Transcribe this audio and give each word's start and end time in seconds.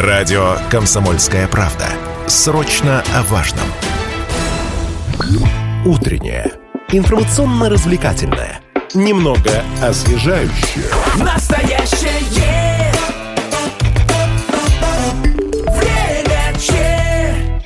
Радио 0.00 0.56
«Комсомольская 0.70 1.46
правда». 1.46 1.84
Срочно 2.26 3.04
о 3.14 3.22
важном. 3.24 3.66
Утреннее. 5.84 6.52
Информационно-развлекательное. 6.88 8.62
Немного 8.94 9.62
освежающее. 9.82 10.86
Настоящее 11.22 12.18
время. 12.30 12.60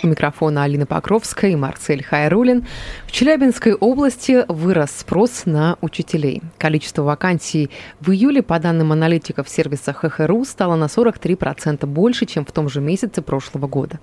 У 0.05 0.07
микрофона 0.07 0.65
Алина 0.65 0.85
Покровская 0.85 1.53
и 1.53 1.57
Марсель 1.57 2.05
Хайрулин. 2.05 2.67
Челябинской 3.15 3.75
области 3.75 4.45
вырос 4.49 4.91
спрос 4.91 5.43
на 5.47 5.79
учителей. 5.81 6.43
Количество 6.59 7.03
вакансий 7.03 7.71
в 8.01 8.11
июле, 8.11 8.43
по 8.43 8.59
данным 8.59 8.91
аналитиков 8.91 9.49
сервиса 9.49 9.93
ХХРУ, 9.93 10.45
стало 10.45 10.75
на 10.75 10.87
43% 10.87 11.87
больше, 11.87 12.27
чем 12.27 12.45
в 12.45 12.51
том 12.51 12.69
же 12.69 12.81
месяце 12.81 13.23
прошлого 13.23 13.69
года. 13.69 14.01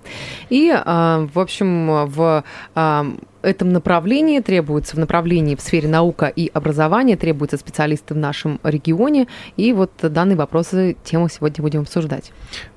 И, 0.49 0.71
а, 0.73 1.27
в 1.33 1.39
общем, 1.39 2.05
в 2.05 2.45
а, 2.73 3.05
этом 3.41 3.69
направлении 3.69 4.39
требуется, 4.39 4.95
в 4.95 4.99
направлении 4.99 5.55
в 5.55 5.61
сфере 5.61 5.87
наука 5.87 6.27
и 6.27 6.49
образования 6.53 7.17
требуются 7.17 7.57
специалисты 7.57 8.13
в 8.13 8.17
нашем 8.17 8.59
регионе. 8.63 9.27
И 9.57 9.73
вот 9.73 9.91
данные 10.01 10.35
вопросы, 10.35 10.95
тему 11.03 11.29
сегодня 11.29 11.61
будем 11.61 11.81
обсуждать. 11.81 12.31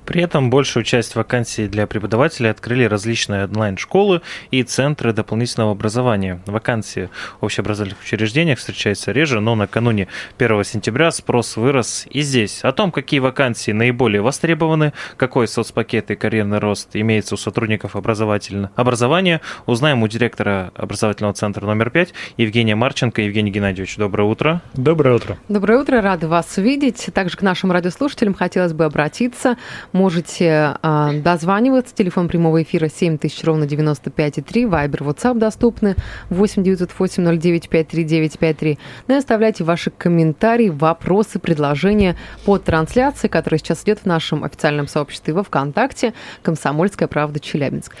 При 0.05 0.21
этом 0.21 0.49
большую 0.49 0.83
часть 0.83 1.15
вакансий 1.15 1.67
для 1.67 1.87
преподавателей 1.87 2.51
открыли 2.51 2.83
различные 2.83 3.45
онлайн-школы 3.45 4.21
и 4.51 4.63
центры 4.63 5.13
дополнительного 5.13 5.71
образования. 5.71 6.24
Вакансии 6.45 7.09
в 7.39 7.45
общеобразовательных 7.45 8.01
учреждениях 8.01 8.59
встречаются 8.59 9.11
реже, 9.11 9.39
но 9.39 9.55
накануне 9.55 10.07
1 10.37 10.63
сентября 10.63 11.11
спрос 11.11 11.57
вырос 11.57 12.05
и 12.09 12.21
здесь. 12.21 12.61
О 12.63 12.71
том, 12.71 12.91
какие 12.91 13.19
вакансии 13.19 13.71
наиболее 13.71 14.21
востребованы, 14.21 14.93
какой 15.17 15.47
соцпакет 15.47 16.11
и 16.11 16.15
карьерный 16.15 16.59
рост 16.59 16.89
имеется 16.93 17.35
у 17.35 17.37
сотрудников 17.37 17.95
образовательного 17.95 18.71
образования, 18.75 19.41
узнаем 19.65 20.03
у 20.03 20.07
директора 20.07 20.71
образовательного 20.75 21.33
центра 21.33 21.65
номер 21.65 21.89
5 21.89 22.13
Евгения 22.37 22.75
Марченко. 22.75 23.21
Евгений 23.21 23.51
Геннадьевич, 23.51 23.97
доброе 23.97 24.23
утро. 24.23 24.61
Доброе 24.73 25.15
утро. 25.15 25.37
Доброе 25.47 25.79
утро, 25.79 26.01
рады 26.01 26.27
вас 26.27 26.57
видеть. 26.57 27.09
Также 27.13 27.37
к 27.37 27.41
нашим 27.41 27.71
радиослушателям 27.71 28.33
хотелось 28.33 28.73
бы 28.73 28.85
обратиться. 28.85 29.57
Можете 29.91 30.77
а, 30.81 31.13
дозваниваться. 31.13 31.95
Телефон 31.95 32.27
прямого 32.27 32.61
эфира 32.63 32.89
7000 32.89 33.43
ровно 33.43 33.63
95,3. 33.65 34.67
Вайбер, 34.67 35.03
WhatsApp 35.03 35.37
доступны 35.37 35.95
8 36.29 36.63
908 36.63 37.39
09 37.39 37.69
53953. 37.69 38.79
Ну 39.07 39.15
и 39.15 39.17
оставляйте 39.17 39.63
ваши 39.63 39.91
комментарии, 39.91 40.69
вопросы, 40.69 41.39
предложения 41.39 42.15
под 42.45 42.63
трансляцией, 42.63 43.29
которая 43.29 43.59
сейчас 43.59 43.83
идет 43.83 43.99
в 43.99 44.05
нашем 44.05 44.43
официальном 44.43 44.87
сообществе 44.87 45.33
во 45.33 45.43
ВКонтакте 45.43 46.13
«Комсомольская 46.41 47.07
правда 47.07 47.39
Челябинск». 47.39 47.95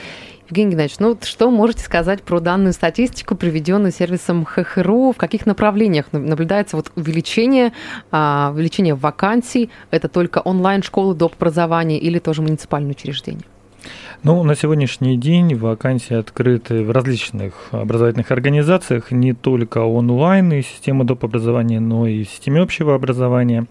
Евгений 0.47 0.71
Геннадьевич, 0.71 0.99
ну 0.99 1.09
вот 1.09 1.23
что 1.23 1.49
можете 1.49 1.81
сказать 1.81 2.21
про 2.21 2.39
данную 2.39 2.73
статистику, 2.73 3.35
приведенную 3.35 3.91
сервисом 3.91 4.45
ХХРУ? 4.45 5.11
В 5.11 5.17
каких 5.17 5.47
направлениях 5.47 6.05
наблюдается 6.11 6.75
вот 6.75 6.91
увеличение, 6.95 7.73
а, 8.11 8.51
увеличение 8.53 8.93
вакансий? 8.93 9.71
Это 9.89 10.07
только 10.07 10.39
онлайн-школы 10.39 11.15
доп. 11.15 11.33
образования 11.33 11.97
или 11.97 12.19
тоже 12.19 12.43
муниципальные 12.43 12.91
учреждения? 12.91 13.43
Ну, 14.23 14.43
на 14.43 14.55
сегодняшний 14.55 15.17
день 15.17 15.55
вакансии 15.55 16.15
открыты 16.15 16.83
в 16.83 16.91
различных 16.91 17.69
образовательных 17.71 18.31
организациях, 18.31 19.11
не 19.11 19.33
только 19.33 19.79
онлайн 19.79 20.51
и 20.53 20.61
системы 20.61 21.03
доп. 21.03 21.23
образования, 21.25 21.79
но 21.79 22.07
и 22.07 22.23
в 22.23 22.29
системе 22.29 22.61
общего 22.61 22.95
образования. 22.95 23.67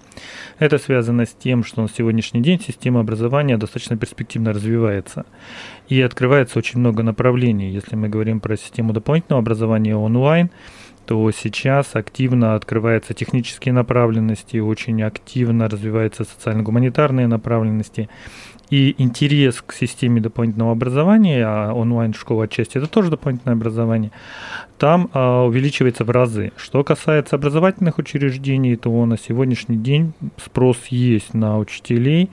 Это 0.58 0.78
связано 0.78 1.26
с 1.26 1.32
тем, 1.32 1.64
что 1.64 1.82
на 1.82 1.88
сегодняшний 1.88 2.40
день 2.40 2.60
система 2.60 3.00
образования 3.00 3.56
достаточно 3.56 3.96
перспективно 3.96 4.52
развивается. 4.52 5.26
И 5.88 6.00
открывается 6.00 6.58
очень 6.58 6.80
много 6.80 7.02
направлений. 7.02 7.70
Если 7.70 7.96
мы 7.96 8.08
говорим 8.08 8.40
про 8.40 8.56
систему 8.56 8.92
дополнительного 8.92 9.42
образования 9.42 9.96
онлайн, 9.96 10.50
то 11.06 11.30
сейчас 11.30 11.95
активно 11.95 12.55
открываются 12.55 13.14
технические 13.14 13.74
направленности, 13.74 14.58
очень 14.58 15.02
активно 15.02 15.68
развиваются 15.68 16.24
социально-гуманитарные 16.24 17.27
направленности. 17.27 18.08
И 18.70 18.95
интерес 18.96 19.61
к 19.61 19.74
системе 19.74 20.20
дополнительного 20.23 20.73
образования, 20.73 21.45
а 21.46 21.73
онлайн-школа 21.74 22.45
отчасти 22.45 22.78
это 22.78 22.86
тоже 22.86 23.11
дополнительное 23.11 23.55
образование, 23.55 24.11
там 24.78 25.11
а, 25.12 25.45
увеличивается 25.45 26.05
в 26.05 26.11
разы. 26.11 26.51
Что 26.56 26.83
касается 26.83 27.36
образовательных 27.36 27.98
учреждений, 27.98 28.77
то 28.77 29.05
на 29.05 29.18
сегодняшний 29.18 29.77
день 29.77 30.14
спрос 30.42 30.78
есть 30.89 31.34
на 31.34 31.58
учителей. 31.58 32.30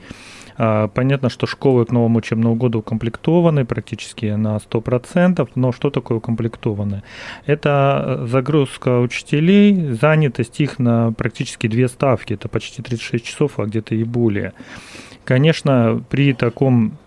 А, 0.56 0.88
понятно, 0.88 1.28
что 1.30 1.46
школы 1.46 1.84
к 1.84 1.92
новому 1.92 2.18
учебному 2.18 2.54
году 2.54 2.80
укомплектованы 2.80 3.64
практически 3.64 4.26
на 4.26 4.56
100%, 4.56 5.48
но 5.54 5.72
что 5.72 5.90
такое 5.90 6.18
укомплектованы? 6.18 7.02
Это 7.46 8.24
загрузка 8.26 9.00
учителей, 9.00 9.92
занятость 10.00 10.60
их 10.60 10.78
на 10.78 11.12
практически 11.12 11.66
две 11.66 11.88
ставки, 11.88 12.34
это 12.34 12.48
почти 12.48 12.82
36 12.82 13.24
часов, 13.24 13.58
а 13.58 13.64
где-то 13.64 13.94
и 13.94 14.04
более. 14.04 14.52
Конечно, 15.24 16.02
при 16.10 16.32
таком 16.32 16.98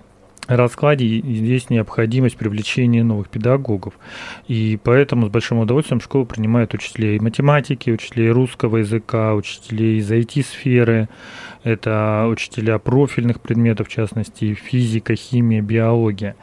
раскладе 0.48 1.06
есть 1.06 1.70
необходимость 1.70 2.38
привлечения 2.38 3.04
новых 3.04 3.30
педагогов. 3.30 3.94
И 4.48 4.80
поэтому 4.84 5.28
с 5.28 5.30
большим 5.30 5.60
удовольствием 5.60 6.02
школа 6.02 6.26
принимает 6.26 6.74
учителей 6.74 7.20
математики, 7.20 7.90
учителей 7.90 8.30
русского 8.30 8.78
языка, 8.78 9.34
учителей 9.34 10.00
из 10.00 10.12
IT-сферы. 10.12 11.10
Это 11.64 12.28
учителя 12.30 12.78
профильных 12.80 13.42
предметов, 13.42 13.88
в 13.88 13.92
частности, 13.92 14.54
физика, 14.54 15.16
химия, 15.16 15.62
биология. 15.62 16.36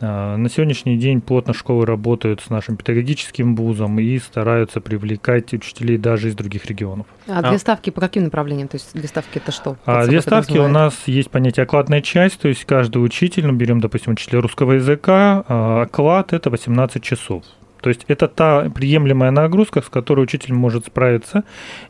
А, 0.00 0.36
на 0.36 0.48
сегодняшний 0.48 0.96
день 0.96 1.20
плотно 1.20 1.54
школы 1.54 1.86
работают 1.86 2.40
с 2.40 2.50
нашим 2.50 2.76
педагогическим 2.76 3.54
вузом 3.54 3.98
и 3.98 4.18
стараются 4.18 4.80
привлекать 4.80 5.52
учителей 5.52 5.98
даже 5.98 6.28
из 6.28 6.34
других 6.34 6.66
регионов. 6.66 7.06
А, 7.28 7.38
а 7.38 7.48
две 7.48 7.58
ставки 7.58 7.90
по 7.90 8.00
каким 8.00 8.24
направлениям? 8.24 8.68
То 8.68 8.76
есть 8.76 8.90
две 8.94 9.08
ставки 9.08 9.38
это 9.38 9.52
что? 9.52 9.76
А, 9.86 10.06
две 10.06 10.20
ставки 10.20 10.58
у 10.58 10.68
нас 10.68 10.94
есть 11.06 11.30
понятие 11.30 11.64
окладная 11.64 12.00
часть, 12.00 12.40
то 12.40 12.48
есть 12.48 12.64
каждый 12.64 12.98
учитель, 12.98 13.46
ну 13.46 13.52
берем, 13.52 13.80
допустим, 13.80 14.12
учителя 14.12 14.40
русского 14.40 14.72
языка, 14.72 15.44
а, 15.48 15.82
оклад 15.82 16.32
это 16.32 16.50
18 16.50 17.02
часов. 17.02 17.44
То 17.84 17.90
есть 17.90 18.06
это 18.08 18.28
та 18.28 18.70
приемлемая 18.70 19.30
нагрузка, 19.30 19.82
с 19.82 19.90
которой 19.90 20.20
учитель 20.20 20.54
может 20.54 20.86
справиться 20.86 21.44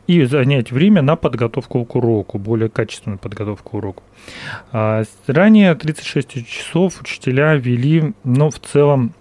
и 0.07 0.25
занять 0.25 0.69
время 0.69 1.01
на 1.01 1.15
подготовку 1.15 1.85
к 1.85 1.95
уроку, 1.95 2.37
более 2.37 2.67
качественную 2.67 3.17
подготовку 3.17 3.69
к 3.69 3.73
уроку. 3.75 4.03
А 4.73 5.03
ранее 5.25 5.73
36 5.73 6.45
часов 6.45 6.99
учителя 7.01 7.55
вели, 7.55 8.13
но 8.25 8.49
в 8.49 8.59
целом 8.59 9.13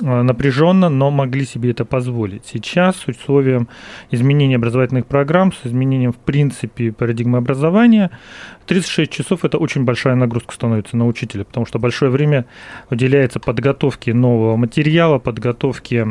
напряженно, 0.00 0.88
но 0.88 1.10
могли 1.10 1.44
себе 1.44 1.70
это 1.70 1.84
позволить. 1.84 2.46
Сейчас 2.46 2.96
с 2.96 3.08
условием 3.08 3.68
изменения 4.10 4.56
образовательных 4.56 5.06
программ, 5.06 5.52
с 5.52 5.66
изменением 5.66 6.12
в 6.12 6.18
принципе 6.18 6.92
парадигмы 6.92 7.38
образования, 7.38 8.10
36 8.66 9.10
часов 9.10 9.44
это 9.44 9.58
очень 9.58 9.84
большая 9.84 10.14
нагрузка 10.14 10.54
становится 10.54 10.96
на 10.96 11.06
учителя, 11.06 11.44
потому 11.44 11.66
что 11.66 11.78
большое 11.78 12.10
время 12.10 12.46
уделяется 12.90 13.40
подготовке 13.40 14.14
нового 14.14 14.56
материала, 14.56 15.18
подготовке 15.18 16.06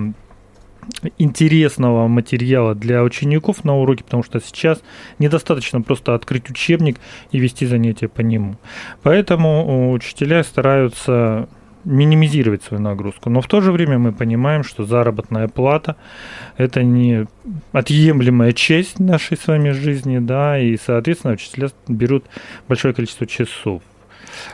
интересного 1.17 2.07
материала 2.07 2.73
для 2.73 3.03
учеников 3.03 3.63
на 3.63 3.75
уроке, 3.77 4.03
потому 4.03 4.23
что 4.23 4.39
сейчас 4.39 4.81
недостаточно 5.19 5.81
просто 5.81 6.15
открыть 6.15 6.49
учебник 6.49 6.99
и 7.31 7.39
вести 7.39 7.65
занятия 7.65 8.07
по 8.07 8.21
нему. 8.21 8.57
Поэтому 9.03 9.91
учителя 9.91 10.43
стараются 10.43 11.47
минимизировать 11.85 12.63
свою 12.63 12.81
нагрузку. 12.81 13.29
Но 13.29 13.41
в 13.41 13.47
то 13.47 13.61
же 13.61 13.71
время 13.71 13.97
мы 13.97 14.11
понимаем, 14.11 14.63
что 14.63 14.85
заработная 14.85 15.47
плата– 15.47 15.95
это 16.57 16.83
не 16.83 17.25
отъемлемая 17.71 18.51
часть 18.53 18.99
нашей 18.99 19.37
с 19.37 19.47
вами 19.47 19.71
жизни, 19.71 20.19
да, 20.19 20.59
и, 20.59 20.77
соответственно, 20.77 21.33
учителя 21.33 21.69
берут 21.87 22.25
большое 22.67 22.93
количество 22.93 23.25
часов 23.25 23.81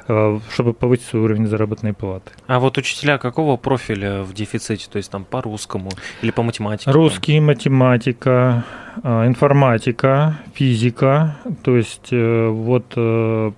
э, 0.08 0.40
чтобы 0.52 0.74
повысить 0.74 1.06
свой 1.06 1.24
уровень 1.24 1.48
заработной 1.48 1.94
платы. 1.94 2.32
А 2.48 2.60
вот 2.60 2.78
учителя 2.78 3.18
какого 3.18 3.58
профиля 3.58 4.24
в 4.24 4.34
дефиците? 4.34 4.88
То 4.90 4.98
есть 4.98 5.12
там 5.12 5.26
по 5.26 5.42
русскому 5.42 5.90
или 6.22 6.32
по 6.32 6.44
математике? 6.44 6.92
Русский, 6.92 7.40
математика, 7.40 8.64
э, 9.04 9.28
информатика, 9.28 10.40
физика. 10.54 11.38
То 11.64 11.76
есть 11.76 12.10
э, 12.12 12.48
вот 12.48 12.86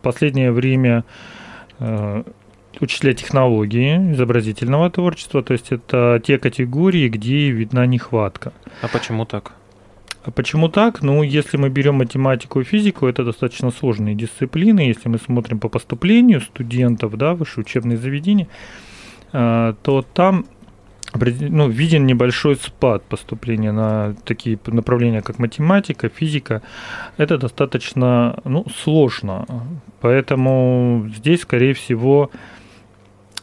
последнее 0.02 0.52
время 0.52 1.04
учителя 2.80 3.14
технологии, 3.14 4.14
изобразительного 4.14 4.90
творчества, 4.90 5.42
то 5.42 5.54
есть 5.54 5.72
это 5.72 6.22
те 6.24 6.38
категории, 6.38 7.10
где 7.10 7.50
видна 7.52 7.86
нехватка. 7.86 8.54
А 8.82 8.88
почему 8.88 9.26
так? 9.26 9.54
А 10.24 10.32
почему 10.32 10.68
так? 10.68 11.02
Ну, 11.02 11.24
если 11.24 11.56
мы 11.56 11.70
берем 11.70 11.96
математику 11.96 12.60
и 12.60 12.66
физику, 12.66 13.08
это 13.08 13.24
достаточно 13.24 13.72
сложные 13.72 14.14
дисциплины. 14.14 14.82
Если 14.82 15.08
мы 15.08 15.20
смотрим 15.20 15.60
по 15.60 15.70
поступлению 15.70 16.42
студентов 16.42 17.18
да, 17.18 17.34
в 17.34 17.38
высшее 17.38 17.64
учебные 17.64 17.98
заведения, 17.98 18.48
а, 19.32 19.76
то 19.84 20.02
там 20.14 20.46
ну, 21.14 21.70
виден 21.70 22.06
небольшой 22.06 22.58
спад 22.58 23.04
поступления 23.04 23.72
на 23.72 24.16
такие 24.26 24.60
направления, 24.68 25.22
как 25.22 25.40
математика, 25.40 26.10
физика. 26.10 26.62
Это 27.16 27.38
достаточно 27.38 28.40
ну, 28.44 28.66
сложно. 28.84 29.46
Поэтому 30.02 31.10
здесь, 31.16 31.42
скорее 31.42 31.74
всего, 31.74 32.32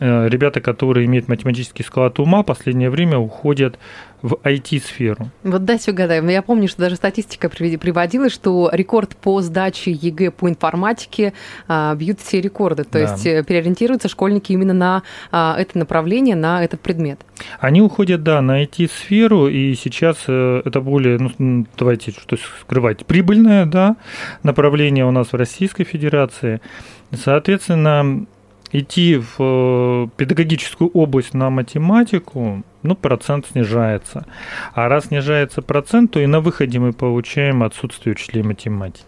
ребята, 0.00 0.60
которые 0.60 1.06
имеют 1.06 1.28
математический 1.28 1.84
склад 1.84 2.18
ума, 2.18 2.42
в 2.42 2.46
последнее 2.46 2.90
время 2.90 3.18
уходят 3.18 3.78
в 4.24 4.38
IT-сферу. 4.42 5.30
Вот 5.42 5.66
дайте 5.66 5.90
угадаем. 5.90 6.26
Я 6.28 6.40
помню, 6.40 6.66
что 6.66 6.80
даже 6.80 6.96
статистика 6.96 7.50
приводила, 7.50 8.30
что 8.30 8.70
рекорд 8.72 9.14
по 9.16 9.42
сдаче 9.42 9.90
ЕГЭ 9.90 10.30
по 10.30 10.48
информатике 10.48 11.34
а, 11.68 11.94
бьют 11.94 12.20
все 12.20 12.40
рекорды. 12.40 12.84
То 12.84 12.92
да. 12.92 13.00
есть 13.00 13.26
э, 13.26 13.44
переориентируются 13.44 14.08
школьники 14.08 14.52
именно 14.52 14.72
на 14.72 15.02
а, 15.30 15.54
это 15.58 15.76
направление, 15.76 16.36
на 16.36 16.64
этот 16.64 16.80
предмет. 16.80 17.20
Они 17.60 17.82
уходят, 17.82 18.22
да, 18.22 18.40
на 18.40 18.64
IT-сферу, 18.64 19.48
и 19.48 19.74
сейчас 19.74 20.16
э, 20.26 20.62
это 20.64 20.80
более, 20.80 21.18
ну, 21.18 21.66
давайте 21.76 22.12
что 22.12 22.38
скрывать, 22.62 23.04
прибыльное, 23.04 23.66
да, 23.66 23.96
направление 24.42 25.04
у 25.04 25.10
нас 25.10 25.34
в 25.34 25.36
Российской 25.36 25.84
Федерации. 25.84 26.62
Соответственно, 27.12 28.24
идти 28.74 29.16
в 29.16 29.36
э, 29.38 30.08
педагогическую 30.16 30.90
область 30.90 31.32
на 31.32 31.48
математику, 31.48 32.64
ну, 32.82 32.96
процент 32.96 33.46
снижается. 33.46 34.26
А 34.74 34.88
раз 34.88 35.06
снижается 35.06 35.62
процент, 35.62 36.10
то 36.10 36.20
и 36.20 36.26
на 36.26 36.40
выходе 36.40 36.80
мы 36.80 36.92
получаем 36.92 37.62
отсутствие 37.62 38.14
учителей 38.14 38.42
математики. 38.42 39.06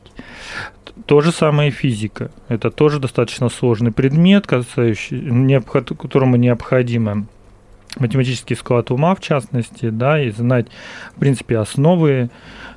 То 1.06 1.20
же 1.20 1.32
самое 1.32 1.70
и 1.70 1.72
физика. 1.72 2.30
Это 2.48 2.70
тоже 2.70 3.00
достаточно 3.00 3.48
сложный 3.48 3.90
предмет, 3.90 4.46
касающий, 4.46 5.60
которому 5.96 6.36
необходимо 6.36 7.26
математический 7.98 8.54
склад 8.54 8.90
ума, 8.92 9.14
в 9.14 9.20
частности, 9.20 9.90
да, 9.90 10.22
и 10.22 10.30
знать, 10.30 10.68
в 11.16 11.18
принципе, 11.18 11.58
основы, 11.58 12.30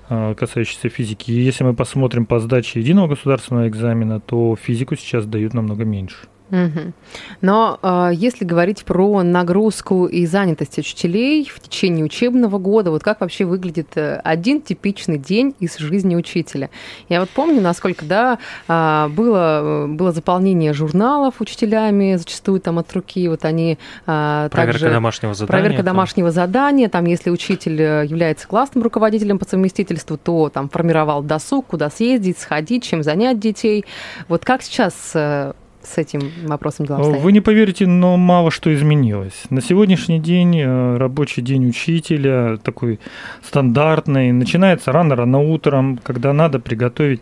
э, 0.10 0.36
касающиеся 0.36 0.90
физики. 0.90 1.32
И 1.32 1.40
если 1.40 1.64
мы 1.64 1.76
посмотрим 1.76 2.26
по 2.26 2.40
сдаче 2.40 2.80
единого 2.80 3.10
государственного 3.10 3.68
экзамена, 3.68 4.20
то 4.20 4.56
физику 4.56 4.96
сейчас 4.96 5.28
дают 5.28 5.54
намного 5.54 5.86
меньше. 5.86 6.28
Угу. 6.52 6.94
Но 7.42 7.80
э, 7.82 8.12
если 8.14 8.44
говорить 8.44 8.84
про 8.84 9.22
нагрузку 9.24 10.06
и 10.08 10.26
занятость 10.26 10.78
учителей 10.80 11.50
в 11.50 11.60
течение 11.60 12.04
учебного 12.04 12.58
года, 12.58 12.92
вот 12.92 13.04
как 13.04 13.22
вообще 13.22 13.46
выглядит 13.46 13.90
э, 13.96 14.20
один 14.24 14.62
типичный 14.62 15.18
день 15.18 15.56
из 15.60 15.78
жизни 15.78 16.16
учителя? 16.16 16.70
Я 17.08 17.20
вот 17.20 17.30
помню, 17.30 17.62
насколько, 17.62 18.06
да, 18.06 18.40
а, 18.68 19.10
было, 19.10 19.86
было 19.88 20.12
заполнение 20.12 20.74
журналов 20.74 21.36
учителями, 21.40 22.16
зачастую 22.16 22.60
там 22.62 22.80
от 22.80 22.92
руки, 22.94 23.28
вот 23.28 23.46
они 23.46 23.78
а, 24.06 24.50
Проверка 24.50 24.80
также, 24.80 24.94
домашнего 24.94 25.34
задания. 25.34 25.62
Проверка 25.62 25.84
там. 25.84 25.94
домашнего 25.94 26.32
задания, 26.32 26.90
там, 26.90 27.06
если 27.06 27.30
учитель 27.30 27.82
э, 27.82 28.06
является 28.06 28.48
классным 28.48 28.84
руководителем 28.84 29.38
по 29.38 29.46
совместительству, 29.46 30.18
то 30.18 30.50
там 30.50 30.70
формировал 30.70 31.22
досуг, 31.22 31.68
куда 31.68 31.90
съездить, 31.90 32.40
сходить, 32.40 32.84
чем 32.84 33.04
занять 33.04 33.40
детей. 33.40 33.86
Вот 34.28 34.46
как 34.46 34.62
сейчас 34.62 35.12
э, 35.14 35.54
с 35.84 35.98
этим 35.98 36.22
вопросом 36.46 36.86
дела 36.86 37.00
обстоят? 37.00 37.22
Вы 37.22 37.32
не 37.32 37.42
поверите, 37.42 37.88
но 37.88 38.18
мало 38.18 38.52
что 38.52 38.74
изменилось. 38.74 39.44
На 39.50 39.62
сегодняшний 39.62 40.20
день 40.20 40.60
э, 40.60 40.98
рабочий 40.98 41.42
день 41.42 41.68
учителя 41.70 42.58
такой 42.58 43.00
стандартный. 43.44 44.32
Начинается 44.32 44.92
рано-рано 44.92 45.40
утром, 45.40 46.00
когда 46.04 46.34
надо 46.34 46.60
приготовить 46.60 47.22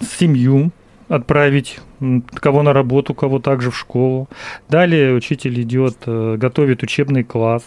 семью, 0.00 0.70
отправить 1.08 1.78
кого 2.34 2.62
на 2.62 2.72
работу, 2.72 3.14
кого 3.14 3.38
также 3.38 3.70
в 3.70 3.76
школу. 3.76 4.28
Далее 4.68 5.14
учитель 5.14 5.60
идет, 5.62 5.96
э, 6.06 6.36
готовит 6.36 6.82
учебный 6.82 7.24
класс, 7.24 7.62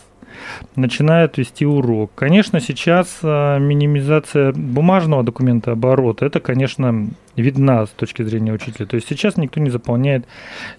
начинает 0.76 1.38
вести 1.38 1.66
урок. 1.66 2.12
Конечно, 2.16 2.60
сейчас 2.60 3.20
э, 3.24 3.60
минимизация 3.60 4.54
бумажного 4.54 5.24
документа 5.24 5.72
оборота, 5.72 6.26
это, 6.26 6.40
конечно, 6.40 7.08
видна 7.36 7.86
с 7.86 7.90
точки 7.90 8.24
зрения 8.24 8.54
учителя. 8.54 8.86
То 8.86 8.96
есть 8.96 9.08
сейчас 9.08 9.38
никто 9.38 9.60
не 9.60 9.70
заполняет 9.70 10.26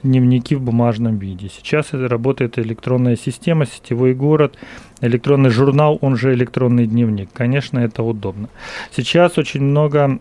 дневники 0.03 0.55
в 0.55 0.61
бумажном 0.61 1.19
виде. 1.19 1.49
Сейчас 1.49 1.89
это 1.93 2.09
работает 2.09 2.59
электронная 2.59 3.17
система, 3.17 3.67
сетевой 3.67 4.15
город, 4.15 4.57
электронный 5.01 5.51
журнал, 5.51 5.99
он 6.01 6.17
же 6.17 6.35
электронный 6.35 6.87
дневник. 6.87 7.31
Конечно, 7.33 7.79
это 7.79 8.03
удобно. 8.03 8.49
Сейчас 8.95 9.39
очень 9.39 9.63
много 9.63 10.19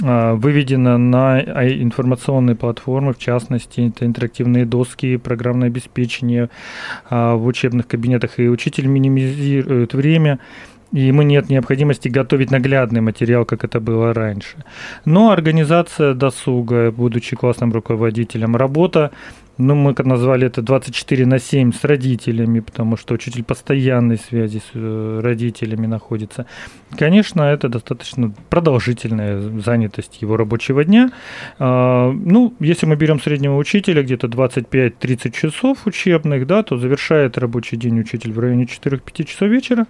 выведено 0.00 0.98
на 0.98 1.40
информационные 1.40 2.56
платформы, 2.56 3.12
в 3.12 3.18
частности, 3.18 3.88
это 3.88 4.04
интерактивные 4.06 4.66
доски, 4.66 5.16
программное 5.16 5.68
обеспечение 5.68 6.50
а, 7.08 7.36
в 7.36 7.46
учебных 7.46 7.86
кабинетах, 7.86 8.38
и 8.38 8.48
учитель 8.48 8.86
минимизирует 8.86 9.94
время, 9.94 10.40
и 10.92 11.00
ему 11.00 11.22
нет 11.22 11.48
необходимости 11.48 12.08
готовить 12.08 12.50
наглядный 12.50 13.00
материал, 13.00 13.44
как 13.44 13.64
это 13.64 13.80
было 13.80 14.14
раньше. 14.14 14.64
Но 15.04 15.30
организация 15.30 16.14
досуга, 16.14 16.92
будучи 16.92 17.36
классным 17.36 17.72
руководителем, 17.72 18.56
работа 18.56 19.10
ну, 19.58 19.74
мы 19.74 19.94
назвали 19.98 20.46
это 20.46 20.62
24 20.62 21.26
на 21.26 21.38
7 21.38 21.72
с 21.72 21.84
родителями, 21.84 22.60
потому 22.60 22.96
что 22.96 23.14
учитель 23.14 23.44
постоянной 23.44 24.18
связи 24.18 24.58
с 24.58 24.70
э, 24.74 25.20
родителями 25.22 25.86
находится. 25.86 26.46
Конечно, 26.96 27.42
это 27.42 27.68
достаточно 27.68 28.32
продолжительная 28.50 29.40
занятость 29.60 30.22
его 30.22 30.36
рабочего 30.36 30.84
дня. 30.84 31.10
А, 31.58 32.10
ну, 32.10 32.54
если 32.58 32.86
мы 32.86 32.96
берем 32.96 33.20
среднего 33.20 33.56
учителя, 33.56 34.02
где-то 34.02 34.26
25-30 34.26 35.30
часов 35.30 35.86
учебных, 35.86 36.46
да, 36.46 36.62
то 36.62 36.76
завершает 36.76 37.38
рабочий 37.38 37.76
день 37.76 38.00
учитель 38.00 38.32
в 38.32 38.38
районе 38.38 38.64
4-5 38.64 39.24
часов 39.24 39.48
вечера. 39.48 39.86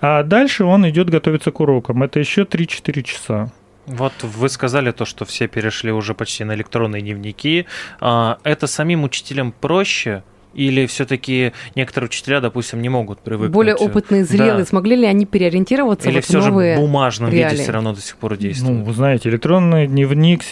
А 0.00 0.22
дальше 0.22 0.64
он 0.64 0.88
идет 0.88 1.10
готовиться 1.10 1.50
к 1.50 1.60
урокам. 1.60 2.02
Это 2.02 2.18
еще 2.18 2.42
3-4 2.42 3.02
часа. 3.02 3.52
Вот 3.86 4.12
вы 4.22 4.48
сказали 4.48 4.90
то, 4.90 5.04
что 5.04 5.24
все 5.24 5.46
перешли 5.46 5.92
уже 5.92 6.14
почти 6.14 6.44
на 6.44 6.54
электронные 6.54 7.02
дневники. 7.02 7.66
А, 8.00 8.38
это 8.42 8.66
самим 8.66 9.04
учителям 9.04 9.52
проще? 9.52 10.22
Или 10.54 10.86
все-таки 10.86 11.52
некоторые 11.74 12.08
учителя, 12.08 12.40
допустим, 12.40 12.80
не 12.80 12.88
могут 12.88 13.20
привыкнуть? 13.20 13.52
Более 13.52 13.74
опытные, 13.74 14.24
зрелые, 14.24 14.60
да. 14.60 14.64
смогли 14.64 14.96
ли 14.96 15.06
они 15.06 15.26
переориентироваться 15.26 16.08
Или 16.08 16.16
вот 16.16 16.24
все 16.24 16.40
в 16.40 16.46
новые 16.46 16.74
же 16.76 16.80
в 16.80 16.84
бумажном 16.84 17.30
реалии? 17.30 17.52
виде 17.52 17.62
все 17.62 17.72
равно 17.72 17.92
до 17.92 18.00
сих 18.00 18.16
пор 18.16 18.38
действует? 18.38 18.78
Ну, 18.78 18.84
вы 18.84 18.94
знаете, 18.94 19.28
электронный 19.28 19.86
дневник 19.86 20.42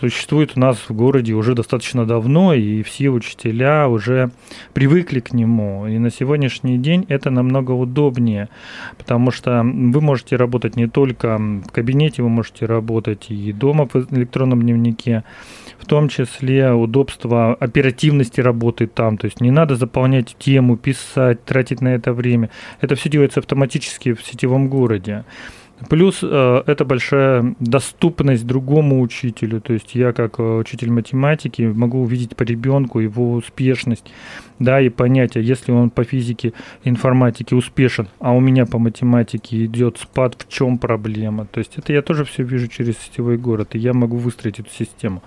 существует 0.00 0.52
у 0.56 0.60
нас 0.60 0.78
в 0.88 0.92
городе 0.92 1.34
уже 1.34 1.54
достаточно 1.54 2.06
давно, 2.06 2.54
и 2.54 2.82
все 2.82 3.10
учителя 3.10 3.88
уже 3.88 4.30
привыкли 4.72 5.20
к 5.20 5.32
нему. 5.32 5.86
И 5.86 5.98
на 5.98 6.10
сегодняшний 6.10 6.78
день 6.78 7.04
это 7.08 7.30
намного 7.30 7.72
удобнее, 7.72 8.48
потому 8.96 9.30
что 9.30 9.62
вы 9.62 10.00
можете 10.00 10.36
работать 10.36 10.76
не 10.76 10.88
только 10.88 11.38
в 11.38 11.70
кабинете, 11.70 12.22
вы 12.22 12.28
можете 12.28 12.66
работать 12.66 13.26
и 13.30 13.52
дома 13.52 13.86
в 13.92 14.12
электронном 14.12 14.62
дневнике, 14.62 15.24
в 15.78 15.86
том 15.86 16.08
числе 16.08 16.72
удобство 16.72 17.54
оперативности 17.54 18.40
работы 18.40 18.86
там. 18.86 19.18
То 19.18 19.26
есть 19.26 19.40
не 19.40 19.50
надо 19.50 19.76
заполнять 19.76 20.36
тему, 20.38 20.76
писать, 20.76 21.44
тратить 21.44 21.80
на 21.80 21.88
это 21.88 22.12
время. 22.12 22.50
Это 22.80 22.94
все 22.94 23.10
делается 23.10 23.40
автоматически 23.40 24.14
в 24.14 24.22
сетевом 24.22 24.68
городе. 24.68 25.24
Плюс 25.88 26.20
э, 26.22 26.62
это 26.66 26.84
большая 26.84 27.54
доступность 27.58 28.46
другому 28.46 29.00
учителю. 29.00 29.60
То 29.60 29.72
есть 29.72 29.94
я 29.94 30.12
как 30.12 30.38
э, 30.38 30.42
учитель 30.42 30.90
математики 30.90 31.62
могу 31.62 32.02
увидеть 32.02 32.36
по 32.36 32.42
ребенку 32.42 33.00
его 33.00 33.32
успешность, 33.32 34.04
да, 34.60 34.80
и 34.80 34.90
понять, 34.90 35.36
а 35.36 35.40
если 35.40 35.72
он 35.72 35.90
по 35.90 36.04
физике, 36.04 36.52
информатике 36.84 37.56
успешен, 37.56 38.08
а 38.20 38.32
у 38.32 38.40
меня 38.40 38.66
по 38.66 38.78
математике 38.78 39.64
идет 39.64 39.98
спад, 39.98 40.36
в 40.38 40.48
чем 40.48 40.78
проблема. 40.78 41.46
То 41.46 41.58
есть 41.58 41.72
это 41.76 41.92
я 41.92 42.02
тоже 42.02 42.24
все 42.24 42.44
вижу 42.44 42.68
через 42.68 42.96
сетевой 42.98 43.38
город, 43.38 43.74
и 43.74 43.78
я 43.78 43.92
могу 43.92 44.18
выстроить 44.18 44.60
эту 44.60 44.70
систему. 44.70 45.22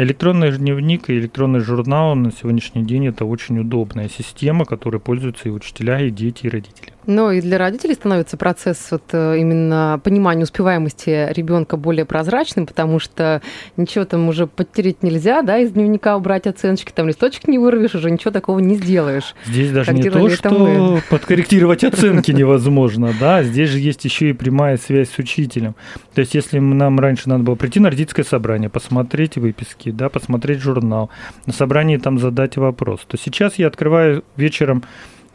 Электронный 0.00 0.56
дневник 0.56 1.10
и 1.10 1.18
электронный 1.18 1.58
журнал 1.58 2.14
на 2.14 2.30
сегодняшний 2.30 2.84
день 2.84 3.08
это 3.08 3.24
очень 3.24 3.58
удобная 3.58 4.08
система, 4.08 4.64
которой 4.64 5.00
пользуются 5.00 5.48
и 5.48 5.50
учителя, 5.50 6.00
и 6.00 6.10
дети, 6.10 6.46
и 6.46 6.48
родители. 6.48 6.92
Ну 7.06 7.32
и 7.32 7.40
для 7.40 7.58
родителей 7.58 7.94
становится 7.94 8.36
процесс 8.36 8.86
вот 8.92 9.02
э, 9.10 9.38
именно 9.38 10.00
понимания 10.04 10.44
успеваемости 10.44 11.32
ребенка 11.32 11.76
более 11.76 12.04
прозрачным, 12.04 12.66
потому 12.66 13.00
что 13.00 13.42
ничего 13.76 14.04
там 14.04 14.28
уже 14.28 14.46
подтереть 14.46 15.02
нельзя, 15.02 15.42
да, 15.42 15.58
из 15.58 15.72
дневника 15.72 16.16
убрать 16.16 16.46
оценочки, 16.46 16.92
там 16.92 17.08
листочек 17.08 17.48
не 17.48 17.58
вырвешь, 17.58 17.96
уже 17.96 18.10
ничего 18.10 18.30
такого 18.30 18.57
не 18.60 18.76
сделаешь. 18.76 19.34
Здесь 19.46 19.70
даже 19.70 19.92
не 19.94 20.10
то, 20.10 20.28
что 20.30 20.50
мы. 20.50 21.02
подкорректировать 21.10 21.84
оценки 21.84 22.30
невозможно, 22.30 23.12
да, 23.18 23.42
здесь 23.42 23.70
же 23.70 23.78
есть 23.78 24.04
еще 24.04 24.30
и 24.30 24.32
прямая 24.32 24.76
связь 24.76 25.10
с 25.10 25.18
учителем. 25.18 25.74
То 26.14 26.20
есть 26.20 26.34
если 26.34 26.58
нам 26.58 26.98
раньше 27.00 27.28
надо 27.28 27.44
было 27.44 27.54
прийти 27.54 27.80
на 27.80 27.90
родительское 27.90 28.24
собрание, 28.24 28.68
посмотреть 28.68 29.36
выписки, 29.36 29.90
да, 29.90 30.08
посмотреть 30.08 30.60
журнал, 30.60 31.10
на 31.46 31.52
собрании 31.52 31.96
там 31.96 32.18
задать 32.18 32.56
вопрос, 32.56 33.00
то 33.06 33.16
сейчас 33.16 33.56
я 33.56 33.66
открываю 33.66 34.24
вечером 34.36 34.84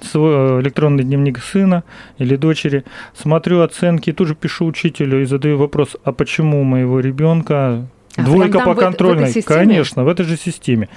свой 0.02 0.58
э, 0.58 0.62
электронный 0.62 1.04
дневник 1.04 1.40
сына 1.40 1.84
или 2.18 2.36
дочери, 2.36 2.84
смотрю 3.16 3.62
оценки, 3.62 4.12
тут 4.12 4.28
же 4.28 4.36
пишу 4.36 4.66
учителю 4.66 5.22
и 5.22 5.26
задаю 5.26 5.58
вопрос, 5.58 5.96
а 6.04 6.12
почему 6.12 6.62
у 6.62 6.64
моего 6.64 7.00
ребенка 7.00 7.88
а, 8.16 8.24
двойка 8.24 8.60
по 8.60 8.76
контрольной? 8.76 9.32
В, 9.32 9.36
в 9.36 9.46
Конечно, 9.46 10.04
в 10.04 10.08
этой 10.08 10.26
же 10.26 10.38
системе. 10.38 10.90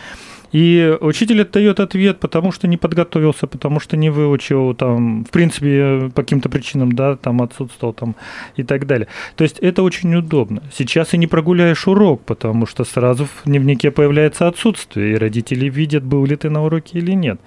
И 0.56 0.96
учитель 1.02 1.44
дает 1.44 1.80
ответ, 1.80 2.18
потому 2.18 2.50
что 2.50 2.66
не 2.66 2.78
подготовился, 2.78 3.46
потому 3.46 3.78
что 3.78 3.98
не 3.98 4.08
выучил, 4.08 4.74
там, 4.74 5.26
в 5.26 5.30
принципе, 5.30 6.10
по 6.14 6.22
каким-то 6.22 6.48
причинам, 6.48 6.92
да, 6.92 7.16
там 7.16 7.42
отсутствовал 7.42 7.92
там 7.92 8.16
и 8.56 8.62
так 8.62 8.86
далее. 8.86 9.06
То 9.34 9.44
есть 9.44 9.58
это 9.58 9.82
очень 9.82 10.14
удобно. 10.14 10.62
Сейчас 10.72 11.12
и 11.12 11.18
не 11.18 11.26
прогуляешь 11.26 11.86
урок, 11.86 12.22
потому 12.24 12.64
что 12.64 12.84
сразу 12.84 13.26
в 13.26 13.42
дневнике 13.44 13.90
появляется 13.90 14.48
отсутствие, 14.48 15.12
и 15.12 15.18
родители 15.18 15.68
видят, 15.68 16.04
был 16.04 16.24
ли 16.24 16.36
ты 16.36 16.48
на 16.48 16.64
уроке 16.64 17.00
или 17.00 17.12
нет. 17.12 17.38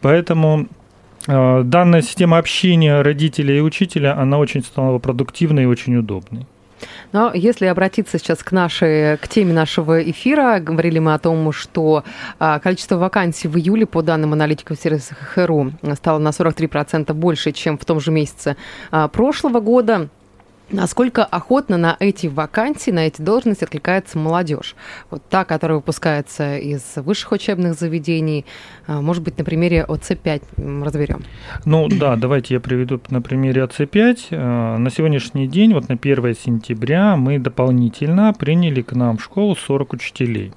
Поэтому 0.00 0.66
э, 1.26 1.62
данная 1.62 2.00
система 2.00 2.38
общения 2.38 3.02
родителя 3.02 3.54
и 3.54 3.60
учителя, 3.60 4.16
она 4.16 4.38
очень 4.38 4.64
стала 4.64 4.98
продуктивной 4.98 5.64
и 5.64 5.66
очень 5.66 5.94
удобной. 5.94 6.46
Но 7.12 7.32
если 7.34 7.66
обратиться 7.66 8.18
сейчас 8.18 8.42
к 8.42 8.52
нашей, 8.52 9.16
к 9.18 9.28
теме 9.28 9.52
нашего 9.52 10.02
эфира, 10.02 10.58
говорили 10.60 10.98
мы 10.98 11.14
о 11.14 11.18
том, 11.18 11.52
что 11.52 12.04
а, 12.38 12.58
количество 12.58 12.96
вакансий 12.96 13.48
в 13.48 13.56
июле, 13.56 13.86
по 13.86 14.02
данным 14.02 14.32
аналитиков 14.32 14.78
сервиса 14.78 15.14
ХРУ, 15.14 15.72
стало 15.94 16.18
на 16.18 16.28
43% 16.28 17.12
больше, 17.12 17.52
чем 17.52 17.78
в 17.78 17.84
том 17.84 18.00
же 18.00 18.10
месяце 18.10 18.56
а, 18.90 19.08
прошлого 19.08 19.60
года. 19.60 20.08
Насколько 20.72 21.24
охотно 21.24 21.76
на 21.76 21.96
эти 21.98 22.28
вакансии, 22.28 22.92
на 22.92 23.06
эти 23.06 23.20
должности 23.20 23.64
откликается 23.64 24.18
молодежь? 24.18 24.76
Вот 25.10 25.22
та, 25.28 25.44
которая 25.44 25.76
выпускается 25.76 26.58
из 26.58 26.82
высших 26.96 27.32
учебных 27.32 27.74
заведений, 27.74 28.46
а, 28.86 29.00
может 29.00 29.24
быть, 29.24 29.36
на 29.36 29.44
примере 29.44 29.84
ОЦ-5 29.88 30.84
разберем? 30.84 31.22
Ну 31.64 31.88
да, 31.88 32.14
давайте 32.14 32.54
я 32.54 32.60
приведу 32.60 33.00
на 33.10 33.20
примере 33.20 33.64
ОЦ-5. 33.64 34.18
А, 34.30 34.78
на 34.78 34.90
сегодняшний 34.90 35.48
день, 35.48 35.74
вот 35.74 35.88
на 35.88 35.96
1 35.96 36.34
сентября, 36.34 37.16
мы 37.16 37.38
дополнительно 37.38 38.32
приняли 38.32 38.82
к 38.82 38.92
нам 38.92 39.16
в 39.18 39.24
школу 39.24 39.56
40 39.56 39.94
учителей. 39.94 40.52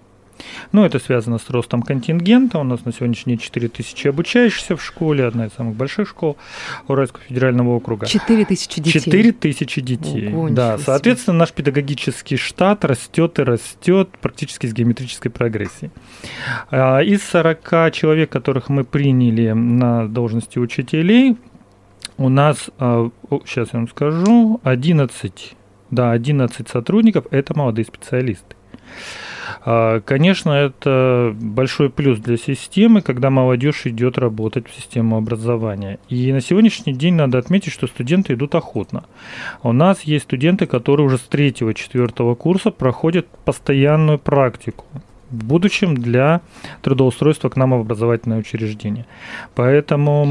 Ну, 0.72 0.84
это 0.84 1.00
связано 1.00 1.38
с 1.38 1.50
ростом 1.50 1.82
контингента. 1.82 2.60
У 2.60 2.64
нас 2.64 2.86
на 2.86 2.92
сегодняшний 2.92 3.34
день 3.34 3.40
4 3.40 3.68
тысячи 3.70 4.08
обучающихся 4.08 4.76
в 4.76 4.84
школе, 4.84 5.26
одна 5.26 5.48
из 5.48 5.54
самых 5.54 5.76
больших 5.76 6.10
школ 6.10 6.38
Уральского 6.88 7.24
федерального 7.24 7.70
округа. 7.76 8.06
4 8.06 8.46
тысячи 8.46 8.82
детей. 8.82 9.00
4 9.00 9.32
тысячи 9.32 9.82
детей. 9.82 10.34
Ого, 10.34 10.50
да, 10.50 10.78
соответственно, 10.78 11.40
наш 11.40 11.52
педагогический 11.52 12.38
штат 12.38 12.86
растет 12.86 13.40
и 13.40 13.44
растет 13.44 14.10
практически 14.22 14.68
с 14.68 14.74
геометрической 14.74 15.32
прогрессией. 15.32 15.92
А, 16.72 17.00
из 17.00 17.24
40 17.24 17.92
человек, 17.92 18.30
которых 18.30 18.70
мы 18.70 18.84
приняли 18.84 19.52
на 19.52 20.08
должности 20.08 20.60
учителей, 20.60 21.38
у 22.18 22.30
нас, 22.30 22.70
сейчас 23.46 23.70
а, 23.70 23.72
я 23.74 23.80
вам 23.80 23.90
скажу, 23.90 24.60
11, 24.64 25.56
да, 25.92 26.12
11 26.12 26.68
сотрудников– 26.70 27.26
это 27.32 27.58
молодые 27.58 27.86
специалисты. 27.86 28.56
А, 29.66 30.02
конечно, 30.02 30.52
это 30.52 31.36
большой 31.40 31.90
плюс 31.90 32.20
для 32.20 32.38
системы, 32.38 33.02
когда 33.02 33.30
молодежь 33.30 33.86
идет 33.86 34.18
работать 34.18 34.68
в 34.68 34.76
систему 34.76 35.18
образования. 35.18 36.00
И 36.10 36.32
на 36.32 36.42
сегодняшний 36.42 36.94
день 36.94 37.16
надо 37.16 37.38
отметить, 37.38 37.74
что 37.74 37.88
студенты 37.88 38.34
идут 38.34 38.56
охотно. 38.56 39.04
У 39.62 39.72
нас 39.72 40.02
есть 40.02 40.26
студенты, 40.26 40.66
которые 40.66 41.06
уже 41.06 41.18
с 41.18 41.22
третьего-четвертого 41.22 42.36
курса 42.36 42.72
проходят 42.72 43.28
постоянную 43.46 44.20
практику 44.20 44.86
в 45.34 45.46
будущем 45.46 45.96
для 45.96 46.42
трудоустройства 46.82 47.50
к 47.50 47.58
нам 47.58 47.72
в 47.72 47.82
образовательное 47.82 48.38
учреждение. 48.38 49.06
Поэтому 49.56 50.26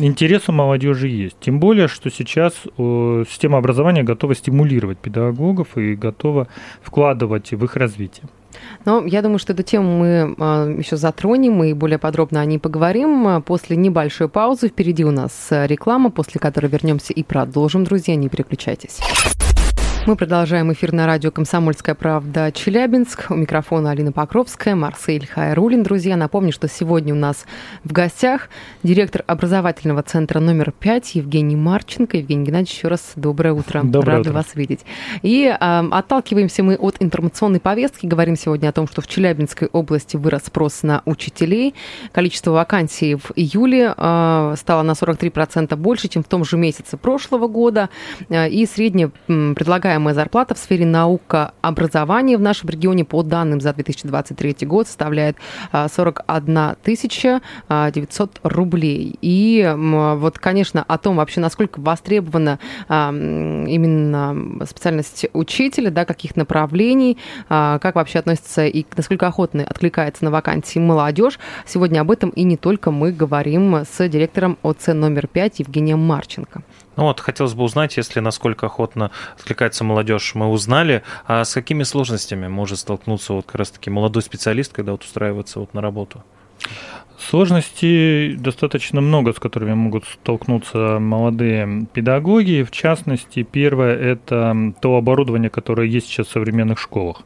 интерес 0.00 0.48
у 0.48 0.52
молодежи 0.52 1.08
есть. 1.08 1.36
Тем 1.40 1.58
более, 1.58 1.88
что 1.88 2.10
сейчас 2.10 2.52
э, 2.76 3.24
система 3.28 3.58
образования 3.58 4.02
готова 4.02 4.34
стимулировать 4.34 4.98
педагогов 4.98 5.78
и 5.78 5.94
готова 5.94 6.48
вкладывать 6.82 7.52
в 7.52 7.64
их 7.64 7.76
развитие. 7.76 8.28
Но 8.84 9.04
я 9.04 9.22
думаю, 9.22 9.38
что 9.38 9.52
эту 9.52 9.62
тему 9.62 9.98
мы 9.98 10.34
а, 10.38 10.66
еще 10.68 10.96
затронем 10.96 11.62
и 11.64 11.72
более 11.72 11.98
подробно 11.98 12.40
о 12.40 12.44
ней 12.44 12.58
поговорим 12.58 13.42
после 13.42 13.76
небольшой 13.76 14.28
паузы. 14.28 14.68
Впереди 14.68 15.04
у 15.04 15.10
нас 15.10 15.48
реклама, 15.50 16.10
после 16.10 16.40
которой 16.40 16.66
вернемся 16.66 17.12
и 17.12 17.22
продолжим. 17.22 17.84
Друзья, 17.84 18.14
не 18.16 18.28
переключайтесь. 18.28 19.00
Мы 20.06 20.16
продолжаем 20.16 20.70
эфир 20.70 20.92
на 20.92 21.06
радио 21.06 21.30
«Комсомольская 21.30 21.94
правда» 21.94 22.52
Челябинск. 22.52 23.30
У 23.30 23.36
микрофона 23.36 23.90
Алина 23.90 24.12
Покровская, 24.12 24.74
Марсель 24.74 25.26
Хайрулин. 25.26 25.82
Друзья, 25.82 26.14
напомню, 26.14 26.52
что 26.52 26.68
сегодня 26.68 27.14
у 27.14 27.16
нас 27.16 27.46
в 27.84 27.92
гостях 27.92 28.50
директор 28.82 29.24
образовательного 29.26 30.02
центра 30.02 30.40
номер 30.40 30.72
5 30.78 31.14
Евгений 31.14 31.56
Марченко. 31.56 32.18
Евгений 32.18 32.44
Геннадьевич, 32.44 32.76
еще 32.76 32.88
раз 32.88 33.12
доброе 33.16 33.54
утро. 33.54 33.80
Доброе 33.82 34.18
Рады 34.18 34.28
утро. 34.28 34.32
вас 34.34 34.54
видеть. 34.54 34.80
И 35.22 35.46
э, 35.46 35.56
отталкиваемся 35.58 36.62
мы 36.62 36.76
от 36.76 36.96
информационной 37.00 37.60
повестки. 37.60 38.04
Говорим 38.04 38.36
сегодня 38.36 38.68
о 38.68 38.72
том, 38.72 38.86
что 38.86 39.00
в 39.00 39.06
Челябинской 39.06 39.68
области 39.72 40.18
вырос 40.18 40.42
спрос 40.44 40.82
на 40.82 41.00
учителей. 41.06 41.74
Количество 42.12 42.50
вакансий 42.50 43.14
в 43.14 43.32
июле 43.36 43.94
э, 43.96 44.54
стало 44.58 44.82
на 44.82 44.92
43% 44.92 45.74
больше, 45.76 46.08
чем 46.08 46.22
в 46.22 46.28
том 46.28 46.44
же 46.44 46.58
месяце 46.58 46.98
прошлого 46.98 47.48
года. 47.48 47.88
Э, 48.28 48.50
и 48.50 48.66
средняя 48.66 49.10
предлагаемая 49.26 49.93
зарплата 50.14 50.54
в 50.54 50.58
сфере 50.58 50.86
наука 50.86 51.52
образования 51.60 52.36
в 52.36 52.40
нашем 52.40 52.68
регионе 52.68 53.04
по 53.04 53.22
данным 53.22 53.60
за 53.60 53.72
2023 53.72 54.66
год 54.66 54.86
составляет 54.86 55.36
41 55.72 56.76
тысяча 56.82 57.40
900 57.68 58.40
рублей. 58.42 59.18
И 59.20 59.72
вот, 59.76 60.38
конечно, 60.38 60.84
о 60.86 60.98
том 60.98 61.16
вообще, 61.16 61.40
насколько 61.40 61.80
востребована 61.80 62.58
именно 62.88 64.64
специальность 64.66 65.26
учителя, 65.32 65.90
да, 65.90 66.04
каких 66.04 66.36
направлений, 66.36 67.18
как 67.48 67.94
вообще 67.94 68.18
относится 68.18 68.66
и 68.66 68.84
насколько 68.96 69.26
охотно 69.26 69.64
откликается 69.64 70.24
на 70.24 70.30
вакансии 70.30 70.78
молодежь. 70.78 71.38
Сегодня 71.66 72.00
об 72.00 72.10
этом 72.10 72.30
и 72.30 72.44
не 72.44 72.56
только 72.56 72.90
мы 72.90 73.12
говорим 73.12 73.76
с 73.76 74.08
директором 74.08 74.58
ОЦ 74.62 74.88
номер 74.88 75.26
5 75.26 75.60
Евгением 75.60 76.00
Марченко. 76.00 76.62
Ну 76.96 77.04
вот, 77.04 77.20
хотелось 77.20 77.54
бы 77.54 77.64
узнать, 77.64 77.96
если 77.96 78.20
насколько 78.20 78.66
охотно 78.66 79.10
откликается 79.36 79.84
молодежь, 79.84 80.34
мы 80.34 80.48
узнали, 80.48 81.02
а 81.26 81.44
с 81.44 81.54
какими 81.54 81.82
сложностями 81.82 82.46
может 82.48 82.78
столкнуться 82.78 83.32
вот 83.32 83.46
как 83.46 83.56
раз-таки 83.56 83.90
молодой 83.90 84.22
специалист, 84.22 84.72
когда 84.72 84.92
вот 84.92 85.02
устраивается 85.02 85.60
вот 85.60 85.74
на 85.74 85.80
работу? 85.80 86.22
Сложностей 87.18 88.36
достаточно 88.36 89.00
много, 89.00 89.32
с 89.32 89.38
которыми 89.38 89.74
могут 89.74 90.04
столкнуться 90.04 90.98
молодые 91.00 91.86
педагоги. 91.92 92.62
В 92.62 92.70
частности, 92.70 93.42
первое– 93.42 93.96
это 93.98 94.74
то 94.80 94.96
оборудование, 94.96 95.48
которое 95.48 95.86
есть 95.86 96.08
сейчас 96.08 96.26
в 96.26 96.32
современных 96.32 96.78
школах 96.78 97.22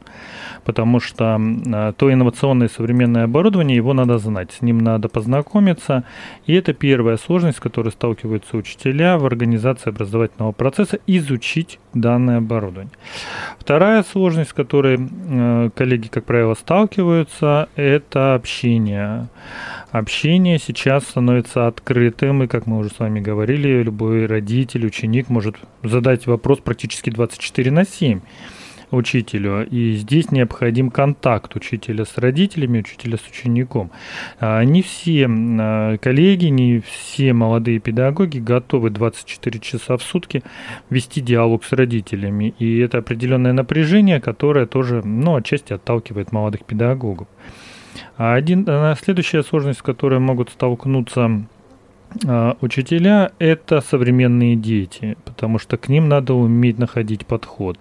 потому 0.63 0.99
что 0.99 1.39
а, 1.39 1.93
то 1.93 2.13
инновационное 2.13 2.69
современное 2.69 3.23
оборудование, 3.23 3.75
его 3.75 3.93
надо 3.93 4.17
знать, 4.17 4.51
с 4.51 4.61
ним 4.61 4.79
надо 4.79 5.09
познакомиться. 5.09 6.03
И 6.45 6.53
это 6.53 6.73
первая 6.73 7.17
сложность, 7.17 7.57
с 7.57 7.61
которой 7.61 7.91
сталкиваются 7.91 8.57
учителя 8.57 9.17
в 9.17 9.25
организации 9.25 9.89
образовательного 9.89 10.51
процесса, 10.51 10.99
изучить 11.07 11.79
данное 11.93 12.37
оборудование. 12.37 12.93
Вторая 13.57 14.03
сложность, 14.03 14.51
с 14.51 14.53
которой 14.53 14.99
а, 14.99 15.69
коллеги, 15.71 16.07
как 16.07 16.25
правило, 16.25 16.53
сталкиваются, 16.53 17.69
это 17.75 18.35
общение. 18.35 19.18
Общение 19.91 20.59
сейчас 20.59 21.03
становится 21.03 21.67
открытым, 21.67 22.43
и, 22.43 22.47
как 22.47 22.67
мы 22.67 22.77
уже 22.77 22.89
с 22.89 22.99
вами 22.99 23.19
говорили, 23.19 23.83
любой 23.83 24.25
родитель, 24.25 24.85
ученик 24.85 25.29
может 25.29 25.57
задать 25.83 26.27
вопрос 26.27 26.59
практически 26.59 27.09
24 27.09 27.71
на 27.71 27.85
7 27.85 28.21
учителю. 28.91 29.67
И 29.69 29.93
здесь 29.93 30.31
необходим 30.31 30.89
контакт 30.89 31.55
учителя 31.55 32.05
с 32.05 32.17
родителями, 32.17 32.79
учителя 32.79 33.17
с 33.17 33.27
учеником. 33.29 33.91
А, 34.39 34.63
не 34.63 34.81
все 34.81 35.27
а, 35.29 35.97
коллеги, 35.97 36.45
не 36.45 36.81
все 36.81 37.33
молодые 37.33 37.79
педагоги 37.79 38.39
готовы 38.39 38.89
24 38.89 39.59
часа 39.59 39.97
в 39.97 40.03
сутки 40.03 40.43
вести 40.89 41.21
диалог 41.21 41.63
с 41.63 41.71
родителями. 41.71 42.53
И 42.59 42.79
это 42.79 42.99
определенное 42.99 43.53
напряжение, 43.53 44.19
которое 44.19 44.65
тоже, 44.65 45.01
ну, 45.03 45.35
отчасти 45.35 45.73
отталкивает 45.73 46.31
молодых 46.31 46.65
педагогов. 46.65 47.27
А 48.17 48.33
один, 48.33 48.67
следующая 49.01 49.43
сложность, 49.43 49.79
с 49.79 49.83
которой 49.83 50.19
могут 50.19 50.49
столкнуться 50.49 51.45
а, 52.25 52.57
учителя– 52.61 53.31
это 53.39 53.81
современные 53.81 54.55
дети, 54.55 55.15
потому 55.25 55.59
что 55.59 55.77
к 55.77 55.89
ним 55.89 56.09
надо 56.09 56.33
уметь 56.33 56.79
находить 56.79 57.25
подход, 57.25 57.77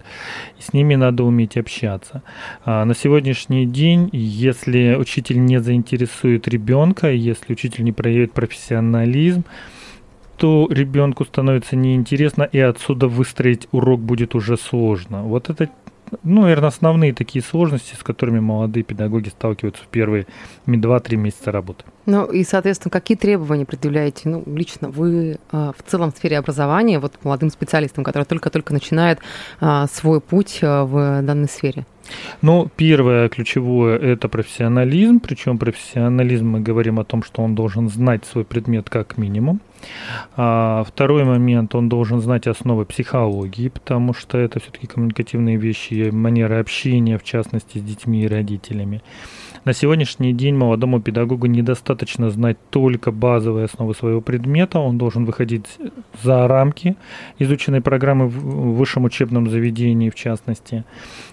с 0.59 0.73
ними 0.73 0.97
надо 0.97 1.25
уметь 1.25 1.57
общаться. 1.57 2.23
А, 2.65 2.85
на 2.85 2.95
сегодняшний 2.95 3.67
день, 3.67 4.11
если 4.13 4.97
учитель 4.99 5.45
не 5.45 5.61
заинтересует 5.61 6.47
ребенка, 6.47 7.11
если 7.11 7.53
учитель 7.53 7.85
не 7.85 7.93
проявит 7.93 8.33
профессионализм, 8.33 9.45
то 10.37 10.69
ребенку 10.71 11.25
становится 11.25 11.75
неинтересно, 11.75 12.45
и 12.45 12.59
отсюда 12.59 13.09
выстроить 13.09 13.67
урок 13.73 14.01
будет 14.01 14.35
уже 14.35 14.57
сложно. 14.57 15.23
Вот 15.23 15.51
это 15.51 15.69
ну, 16.23 16.43
наверное, 16.43 16.69
основные 16.69 17.13
такие 17.13 17.43
сложности, 17.43 17.95
с 17.95 18.03
которыми 18.03 18.41
молодые 18.41 18.83
педагоги 18.83 19.29
сталкиваются 19.29 19.83
в 19.83 19.87
первые 19.87 20.27
2-3 20.67 21.17
месяца 21.17 21.53
работы. 21.53 21.85
Ну 22.07 22.25
и, 22.25 22.45
соответственно, 22.45 22.91
какие 22.91 23.17
требования 23.17 23.67
предъявляете, 23.67 24.29
ну, 24.29 24.43
лично 24.47 24.89
вы 24.89 25.39
а, 25.53 25.73
в 25.77 25.89
целом 25.89 26.13
в 26.13 26.17
сфере 26.17 26.39
образования, 26.39 26.99
вот 26.99 27.15
молодым 27.23 27.51
специалистам, 27.51 28.05
которые 28.05 28.27
только-только 28.27 28.73
начинают 28.73 29.21
а, 29.61 29.87
свой 29.87 30.21
путь 30.21 30.61
а, 30.63 30.85
в 30.85 31.23
данной 31.23 31.49
сфере? 31.49 31.85
Ну, 32.41 32.71
первое 32.77 33.29
ключевое– 33.29 33.99
это 33.99 34.29
профессионализм, 34.29 35.21
причем 35.21 35.59
профессионализм 35.59 36.49
мы 36.49 36.61
говорим 36.61 36.99
о 36.99 37.05
том, 37.05 37.23
что 37.23 37.43
он 37.43 37.55
должен 37.55 37.89
знать 37.89 38.25
свой 38.25 38.45
предмет 38.45 38.89
как 38.89 39.19
минимум. 39.19 39.61
А 40.37 40.85
второй 40.85 41.25
момент, 41.25 41.75
он 41.75 41.89
должен 41.89 42.21
знать 42.21 42.47
основы 42.47 42.85
психологии, 42.85 43.69
потому 43.69 44.15
что 44.15 44.39
это 44.39 44.61
все-таки 44.61 44.87
коммуникативные 44.87 45.57
вещи, 45.57 46.11
манера 46.11 46.61
общения, 46.61 47.19
в 47.19 47.25
частности, 47.25 47.79
с 47.79 47.83
детьми 47.83 48.23
и 48.23 48.29
родителями. 48.29 49.03
На 49.65 49.73
сегодняшний 49.73 50.33
день 50.33 50.55
молодому 50.55 51.01
педагогу 51.01 51.47
недостаточно 51.47 52.31
знать 52.31 52.57
только 52.71 53.13
базовые 53.13 53.67
основы 53.67 53.95
своего 53.95 54.21
предмета, 54.21 54.79
он 54.79 54.99
должен 54.99 55.25
выходить 55.25 55.67
за 56.23 56.47
рамки 56.49 56.97
изученной 57.39 57.81
программы 57.81 58.29
в 58.29 58.77
высшем 58.77 59.05
учебном 59.05 59.51
заведении, 59.51 60.11
в 60.11 60.15
частности. 60.15 60.85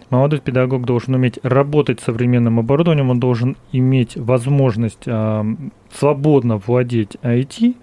Молодой 0.09 0.39
педагог 0.39 0.85
должен 0.85 1.15
уметь 1.15 1.39
работать 1.43 1.99
с 1.99 2.03
современным 2.03 2.59
оборудованием, 2.59 3.09
он 3.09 3.19
должен 3.19 3.55
иметь 3.71 4.17
возможность 4.17 5.05
свободно 5.93 6.57
владеть 6.57 7.17
IT, 7.21 7.75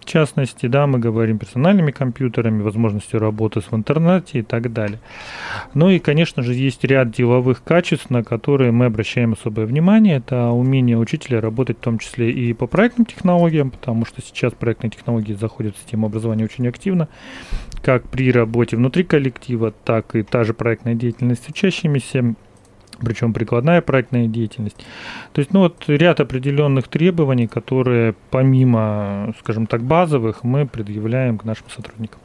в 0.00 0.04
частности, 0.04 0.66
да, 0.66 0.86
мы 0.88 0.98
говорим 0.98 1.38
персональными 1.38 1.92
компьютерами, 1.92 2.62
возможностью 2.62 3.20
работы 3.20 3.60
в 3.60 3.72
интернете 3.72 4.40
и 4.40 4.42
так 4.42 4.72
далее. 4.72 4.98
Ну 5.74 5.90
и, 5.90 6.00
конечно 6.00 6.42
же, 6.42 6.54
есть 6.54 6.82
ряд 6.82 7.12
деловых 7.12 7.62
качеств, 7.62 8.10
на 8.10 8.24
которые 8.24 8.72
мы 8.72 8.86
обращаем 8.86 9.34
особое 9.34 9.64
внимание. 9.64 10.16
Это 10.16 10.48
умение 10.48 10.98
учителя 10.98 11.40
работать 11.40 11.78
в 11.78 11.82
том 11.82 11.98
числе 11.98 12.32
и 12.32 12.52
по 12.52 12.66
проектным 12.66 13.06
технологиям, 13.06 13.70
потому 13.70 14.04
что 14.04 14.20
сейчас 14.22 14.52
проектные 14.54 14.90
технологии 14.90 15.34
заходят 15.34 15.76
в 15.76 15.78
систему 15.78 16.06
образования 16.06 16.44
очень 16.44 16.66
активно, 16.66 17.08
как 17.82 18.08
при 18.08 18.32
работе 18.32 18.76
внутри 18.76 19.04
коллектива, 19.04 19.72
так 19.84 20.16
и 20.16 20.22
та 20.22 20.42
же 20.42 20.52
проектная 20.52 20.94
деятельность 20.94 21.44
с 21.44 21.48
учащимися 21.48 22.34
причем 23.04 23.32
прикладная 23.32 23.80
проектная 23.82 24.26
деятельность. 24.26 24.76
То 25.32 25.40
есть, 25.40 25.52
ну 25.52 25.60
вот 25.60 25.84
ряд 25.86 26.20
определенных 26.20 26.88
требований, 26.88 27.46
которые 27.46 28.14
помимо, 28.30 29.34
скажем 29.40 29.66
так, 29.66 29.82
базовых, 29.82 30.44
мы 30.44 30.66
предъявляем 30.66 31.38
к 31.38 31.44
нашим 31.44 31.68
сотрудникам. 31.70 32.20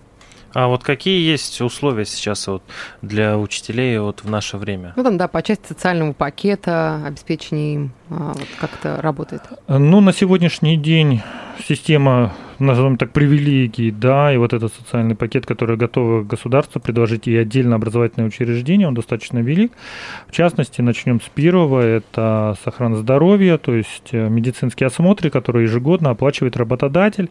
А 0.53 0.67
вот 0.67 0.83
какие 0.83 1.21
есть 1.21 1.61
условия 1.61 2.05
сейчас 2.05 2.47
вот 2.47 2.63
для 3.01 3.37
учителей 3.37 3.99
вот 3.99 4.23
в 4.23 4.29
наше 4.29 4.57
время? 4.57 4.93
Ну, 4.95 5.03
там, 5.03 5.17
да, 5.17 5.27
по 5.27 5.43
части 5.43 5.67
социального 5.67 6.13
пакета, 6.13 7.03
обеспечения 7.05 7.75
им, 7.75 7.91
а, 8.09 8.33
вот 8.33 8.47
как 8.59 8.71
это 8.79 9.01
работает? 9.01 9.43
Ну, 9.67 10.01
на 10.01 10.13
сегодняшний 10.13 10.77
день 10.77 11.21
система, 11.63 12.33
назовем 12.59 12.97
так, 12.97 13.11
привилегий, 13.11 13.91
да, 13.91 14.33
и 14.33 14.37
вот 14.37 14.53
этот 14.53 14.73
социальный 14.73 15.15
пакет, 15.15 15.45
который 15.45 15.77
готово 15.77 16.23
государство 16.23 16.79
предложить, 16.79 17.27
и 17.27 17.35
отдельно 17.35 17.75
образовательное 17.75 18.27
учреждение, 18.27 18.87
он 18.87 18.93
достаточно 18.93 19.39
велик. 19.39 19.71
В 20.27 20.31
частности, 20.31 20.81
начнем 20.81 21.21
с 21.21 21.29
первого, 21.29 21.81
это 21.81 22.55
сохран 22.63 22.95
здоровья, 22.95 23.57
то 23.57 23.75
есть 23.75 24.09
э, 24.11 24.29
медицинские 24.29 24.87
осмотры, 24.87 25.29
которые 25.29 25.63
ежегодно 25.63 26.09
оплачивает 26.09 26.57
работодатель. 26.57 27.29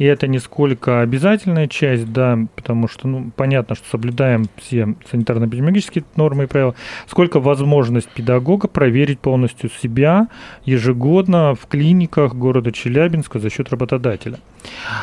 И 0.00 0.04
это 0.04 0.26
не 0.26 0.38
сколько 0.38 1.02
обязательная 1.02 1.68
часть, 1.68 2.10
да, 2.10 2.38
потому 2.56 2.88
что, 2.88 3.06
ну, 3.06 3.30
понятно, 3.36 3.74
что 3.74 3.86
соблюдаем 3.86 4.46
все 4.56 4.94
санитарно-эпидемиологические 5.12 6.04
нормы 6.16 6.44
и 6.44 6.46
правила, 6.46 6.74
сколько 7.06 7.38
возможность 7.38 8.08
педагога 8.08 8.66
проверить 8.66 9.20
полностью 9.20 9.68
себя 9.68 10.28
ежегодно 10.64 11.54
в 11.54 11.66
клиниках 11.66 12.34
города 12.34 12.72
Челябинска 12.72 13.38
за 13.40 13.50
счет 13.50 13.68
работодателя. 13.68 14.38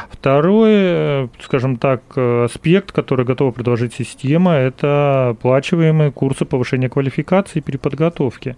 Второй, 0.10 0.72
э, 0.74 1.28
скажем 1.42 1.78
так, 1.78 2.02
э, 2.16 2.46
аспект, 2.46 2.92
который 2.92 3.26
готова 3.26 3.52
предложить 3.52 3.94
система, 3.94 4.54
это 4.54 5.30
оплачиваемые 5.30 6.12
курсы 6.12 6.46
повышения 6.46 6.90
квалификации 6.90 7.60
и 7.60 7.62
переподготовки. 7.62 8.56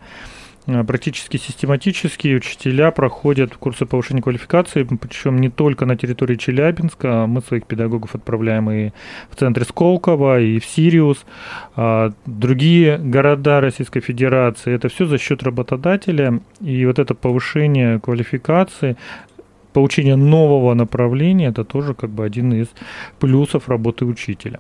Э, 0.70 0.84
практически 0.84 1.38
систематически 1.38 2.36
учителя 2.36 2.92
проходят 2.92 3.56
курсы 3.56 3.86
повышения 3.86 4.22
квалификации, 4.22 4.84
причем 4.84 5.38
не 5.38 5.50
только 5.50 5.86
на 5.86 5.96
территории 5.96 6.36
Челябинска, 6.36 7.24
а 7.24 7.28
мы 7.28 7.42
своих 7.42 7.66
педагогов 7.66 8.16
отправляем 8.16 8.70
и 8.70 8.92
в 9.30 9.36
центре 9.36 9.66
Сколково, 9.66 10.40
и 10.40 10.60
в 10.60 10.66
Сириус, 10.66 11.26
а 11.76 12.12
другие 12.26 12.98
города 12.98 13.62
Российской 13.62 14.02
Федерации. 14.02 14.74
Это 14.74 14.90
все 14.90 15.06
за 15.06 15.18
счет 15.18 15.44
работодателя, 15.44 16.40
и 16.62 16.86
вот 16.86 17.00
это 17.00 17.16
повышение 17.16 18.00
квалификации 18.00 18.96
получение 19.74 20.16
нового 20.16 20.74
направления 20.74 21.48
это 21.48 21.64
тоже 21.64 21.94
как 21.94 22.10
бы 22.10 22.26
один 22.26 22.54
из 22.54 22.68
плюсов 23.20 23.70
работы 23.70 24.06
учителя. 24.06 24.60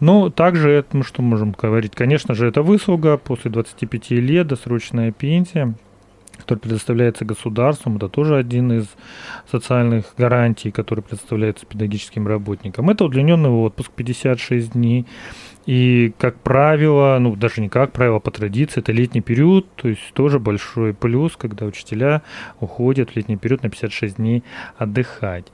Но 0.00 0.30
также 0.30 0.70
это, 0.70 0.96
мы 0.96 1.04
что 1.04 1.22
можем 1.22 1.52
говорить, 1.52 1.92
конечно 1.94 2.34
же, 2.34 2.46
это 2.46 2.62
выслуга 2.62 3.16
после 3.16 3.50
25 3.50 4.10
лет, 4.10 4.46
досрочная 4.46 5.12
пенсия 5.12 5.74
который 6.38 6.60
предоставляется 6.60 7.24
государством, 7.24 7.96
это 7.96 8.08
тоже 8.08 8.36
один 8.36 8.72
из 8.72 8.86
социальных 9.50 10.14
гарантий, 10.16 10.70
который 10.70 11.00
предоставляется 11.00 11.66
педагогическим 11.66 12.26
работникам. 12.26 12.88
Это 12.90 13.04
удлиненный 13.04 13.50
отпуск 13.50 13.90
56 13.94 14.72
дней. 14.72 15.06
И, 15.68 16.14
как 16.16 16.40
правило, 16.40 17.18
ну, 17.20 17.36
даже 17.36 17.60
не 17.60 17.68
как 17.68 17.92
правило, 17.92 18.20
по 18.20 18.30
традиции, 18.30 18.80
это 18.80 18.90
летний 18.90 19.20
период, 19.20 19.66
то 19.74 19.88
есть 19.88 20.14
тоже 20.14 20.38
большой 20.38 20.94
плюс, 20.94 21.36
когда 21.36 21.66
учителя 21.66 22.22
уходят 22.58 23.10
в 23.10 23.16
летний 23.16 23.36
период 23.36 23.62
на 23.62 23.68
56 23.68 24.16
дней 24.16 24.42
отдыхать. 24.78 25.44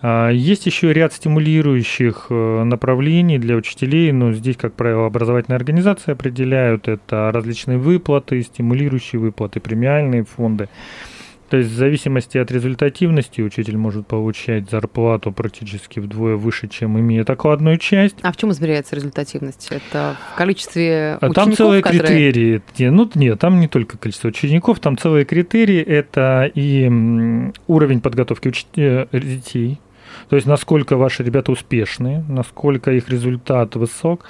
А, 0.00 0.30
есть 0.30 0.66
еще 0.66 0.92
ряд 0.92 1.14
стимулирующих 1.14 2.26
э, 2.30 2.62
направлений 2.62 3.38
для 3.38 3.56
учителей, 3.56 4.12
но 4.12 4.32
здесь, 4.34 4.56
как 4.56 4.74
правило, 4.74 5.06
образовательные 5.06 5.56
организации 5.56 6.12
определяют 6.12 6.86
это 6.86 7.32
различные 7.34 7.78
выплаты, 7.78 8.40
стимулирующие 8.44 9.20
выплаты, 9.20 9.58
премиальные 9.58 10.26
фонды. 10.26 10.68
То 11.48 11.58
есть 11.58 11.70
в 11.70 11.74
зависимости 11.74 12.38
от 12.38 12.50
результативности 12.50 13.40
учитель 13.40 13.76
может 13.76 14.06
получать 14.06 14.70
зарплату 14.70 15.32
практически 15.32 16.00
вдвое 16.00 16.36
выше, 16.36 16.68
чем 16.68 16.98
имеет 16.98 17.30
окладную 17.30 17.78
часть. 17.78 18.16
А 18.22 18.32
в 18.32 18.36
чем 18.36 18.50
измеряется 18.50 18.96
результативность? 18.96 19.68
Это 19.70 20.16
в 20.32 20.36
количестве 20.36 21.18
учеников? 21.20 21.34
Там 21.34 21.52
целые 21.52 21.82
которые... 21.82 22.32
критерии. 22.32 22.88
Ну, 22.88 23.10
нет, 23.14 23.38
там 23.38 23.60
не 23.60 23.68
только 23.68 23.98
количество 23.98 24.28
учеников, 24.28 24.80
там 24.80 24.98
целые 24.98 25.24
критерии. 25.24 25.80
Это 25.80 26.50
и 26.54 26.90
уровень 27.66 28.00
подготовки 28.00 28.48
уч... 28.48 28.66
Э, 28.76 29.06
детей, 29.12 29.78
то 30.28 30.36
есть 30.36 30.46
насколько 30.46 30.96
ваши 30.96 31.22
ребята 31.22 31.52
успешны, 31.52 32.24
насколько 32.28 32.92
их 32.92 33.08
результат 33.08 33.76
высок. 33.76 34.24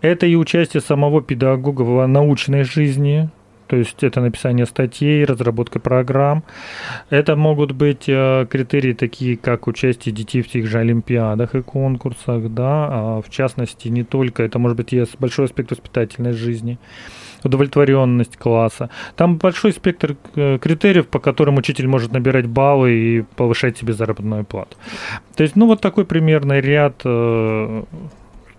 Это 0.00 0.26
и 0.26 0.34
участие 0.34 0.80
самого 0.80 1.22
педагога 1.22 1.82
в 1.82 2.06
научной 2.06 2.64
жизни, 2.64 3.30
то 3.70 3.76
есть 3.76 4.02
это 4.02 4.20
написание 4.20 4.66
статей, 4.66 5.24
разработка 5.24 5.78
программ. 5.78 6.42
Это 7.08 7.36
могут 7.36 7.70
быть 7.70 8.08
э, 8.08 8.44
критерии 8.50 8.94
такие, 8.94 9.36
как 9.36 9.68
участие 9.68 10.12
детей 10.12 10.42
в 10.42 10.48
тех 10.48 10.66
же 10.66 10.78
олимпиадах 10.78 11.54
и 11.54 11.62
конкурсах, 11.62 12.52
да, 12.52 12.88
а 12.90 13.22
в 13.22 13.30
частности 13.30 13.86
не 13.86 14.02
только, 14.02 14.42
это 14.42 14.58
может 14.58 14.76
быть 14.76 14.92
и 14.92 15.04
большой 15.20 15.44
аспект 15.44 15.70
воспитательной 15.70 16.32
жизни 16.32 16.80
удовлетворенность 17.44 18.36
класса. 18.36 18.90
Там 19.14 19.36
большой 19.36 19.72
спектр 19.72 20.16
э, 20.34 20.58
критериев, 20.58 21.06
по 21.06 21.20
которым 21.20 21.56
учитель 21.56 21.86
может 21.86 22.12
набирать 22.12 22.46
баллы 22.46 22.92
и 22.92 23.24
повышать 23.36 23.78
себе 23.78 23.92
заработную 23.92 24.44
плату. 24.44 24.76
То 25.36 25.44
есть, 25.44 25.54
ну, 25.54 25.66
вот 25.66 25.80
такой 25.80 26.04
примерный 26.04 26.60
ряд 26.60 27.02
э, 27.04 27.84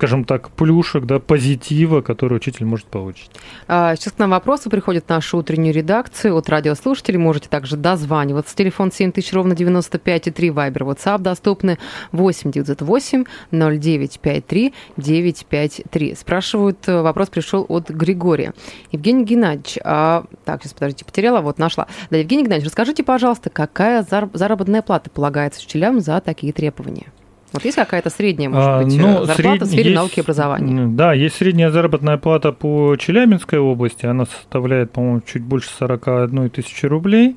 скажем 0.01 0.23
так, 0.23 0.49
плюшек, 0.49 1.05
да, 1.05 1.19
позитива, 1.19 2.01
который 2.01 2.37
учитель 2.37 2.65
может 2.65 2.87
получить. 2.87 3.29
А, 3.67 3.95
сейчас 3.95 4.13
к 4.13 4.17
нам 4.17 4.31
вопросы 4.31 4.67
приходят 4.67 5.05
в 5.05 5.09
нашу 5.09 5.37
утреннюю 5.37 5.75
редакцию 5.75 6.35
от 6.35 6.49
радиослушателей. 6.49 7.19
Можете 7.19 7.49
также 7.49 7.77
дозваниваться. 7.77 8.55
Телефон 8.55 8.91
7000 8.91 9.31
ровно 9.33 9.53
95,3, 9.53 10.49
Вайбер, 10.49 10.85
WhatsApp 10.85 11.19
доступны 11.19 11.77
8 12.13 12.51
908 12.51 13.25
0953 13.51 14.73
953. 14.97 16.15
Спрашивают, 16.15 16.79
э, 16.87 17.03
вопрос 17.03 17.29
пришел 17.29 17.67
от 17.69 17.91
Григория. 17.91 18.55
Евгений 18.91 19.23
Геннадьевич, 19.23 19.77
а, 19.83 20.23
так, 20.45 20.63
сейчас 20.63 20.73
подождите, 20.73 21.05
потеряла, 21.05 21.41
вот 21.41 21.59
нашла. 21.59 21.85
Да, 22.09 22.17
Евгений 22.17 22.41
Геннадьевич, 22.41 22.69
расскажите, 22.69 23.03
пожалуйста, 23.03 23.51
какая 23.51 24.01
заработная 24.01 24.81
плата 24.81 25.11
полагается 25.11 25.59
учителям 25.59 25.99
за 25.99 26.19
такие 26.21 26.53
требования? 26.53 27.11
Вот 27.53 27.65
есть 27.65 27.75
какая-то 27.75 28.09
средняя, 28.09 28.49
может 28.49 28.67
а, 28.67 28.83
быть, 28.83 28.97
ну, 28.97 29.25
зарплата 29.25 29.35
сред... 29.35 29.61
в 29.61 29.65
сфере 29.67 29.89
есть, 29.89 29.95
науки 29.95 30.17
и 30.17 30.21
образования? 30.21 30.87
Да, 30.87 31.13
есть 31.13 31.35
средняя 31.35 31.69
заработная 31.69 32.17
плата 32.17 32.53
по 32.53 32.95
Челябинской 32.97 33.59
области. 33.59 34.05
Она 34.05 34.25
составляет, 34.25 34.91
по-моему, 34.91 35.21
чуть 35.21 35.43
больше 35.43 35.69
41 35.77 36.49
тысячи 36.49 36.85
рублей. 36.85 37.35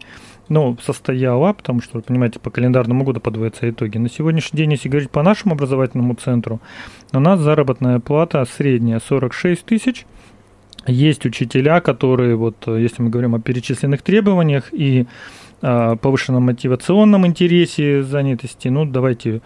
Ну, 0.48 0.76
состояла, 0.84 1.54
потому 1.54 1.80
что, 1.80 2.00
понимаете, 2.00 2.38
по 2.38 2.50
календарному 2.50 3.02
году 3.02 3.18
подводятся 3.18 3.68
итоги. 3.68 3.96
На 3.96 4.10
сегодняшний 4.10 4.58
день, 4.58 4.72
если 4.72 4.90
говорить 4.90 5.10
по 5.10 5.22
нашему 5.22 5.54
образовательному 5.54 6.14
центру, 6.14 6.60
у 7.12 7.18
нас 7.18 7.40
заработная 7.40 7.98
плата 7.98 8.44
средняя 8.44 9.00
46 9.00 9.64
тысяч. 9.64 10.06
Есть 10.86 11.24
учителя, 11.24 11.80
которые, 11.80 12.36
вот, 12.36 12.56
если 12.66 13.02
мы 13.02 13.08
говорим 13.08 13.34
о 13.34 13.40
перечисленных 13.40 14.02
требованиях 14.02 14.68
и 14.72 15.06
повышенном 15.60 16.42
мотивационном 16.42 17.26
интересе 17.26 18.02
занятости, 18.02 18.68
ну, 18.68 18.84
давайте 18.84 19.40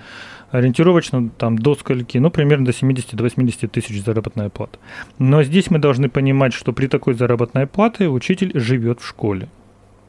ориентировочно 0.50 1.28
там 1.28 1.58
до 1.58 1.74
скольки, 1.74 2.18
ну, 2.18 2.30
примерно 2.30 2.66
до 2.66 2.72
70-80 2.72 3.68
тысяч 3.68 4.02
заработная 4.02 4.48
плата. 4.48 4.78
Но 5.18 5.42
здесь 5.42 5.70
мы 5.70 5.78
должны 5.78 6.08
понимать, 6.08 6.52
что 6.52 6.72
при 6.72 6.86
такой 6.86 7.14
заработной 7.14 7.66
плате 7.66 8.08
учитель 8.08 8.52
живет 8.58 9.00
в 9.00 9.06
школе. 9.06 9.48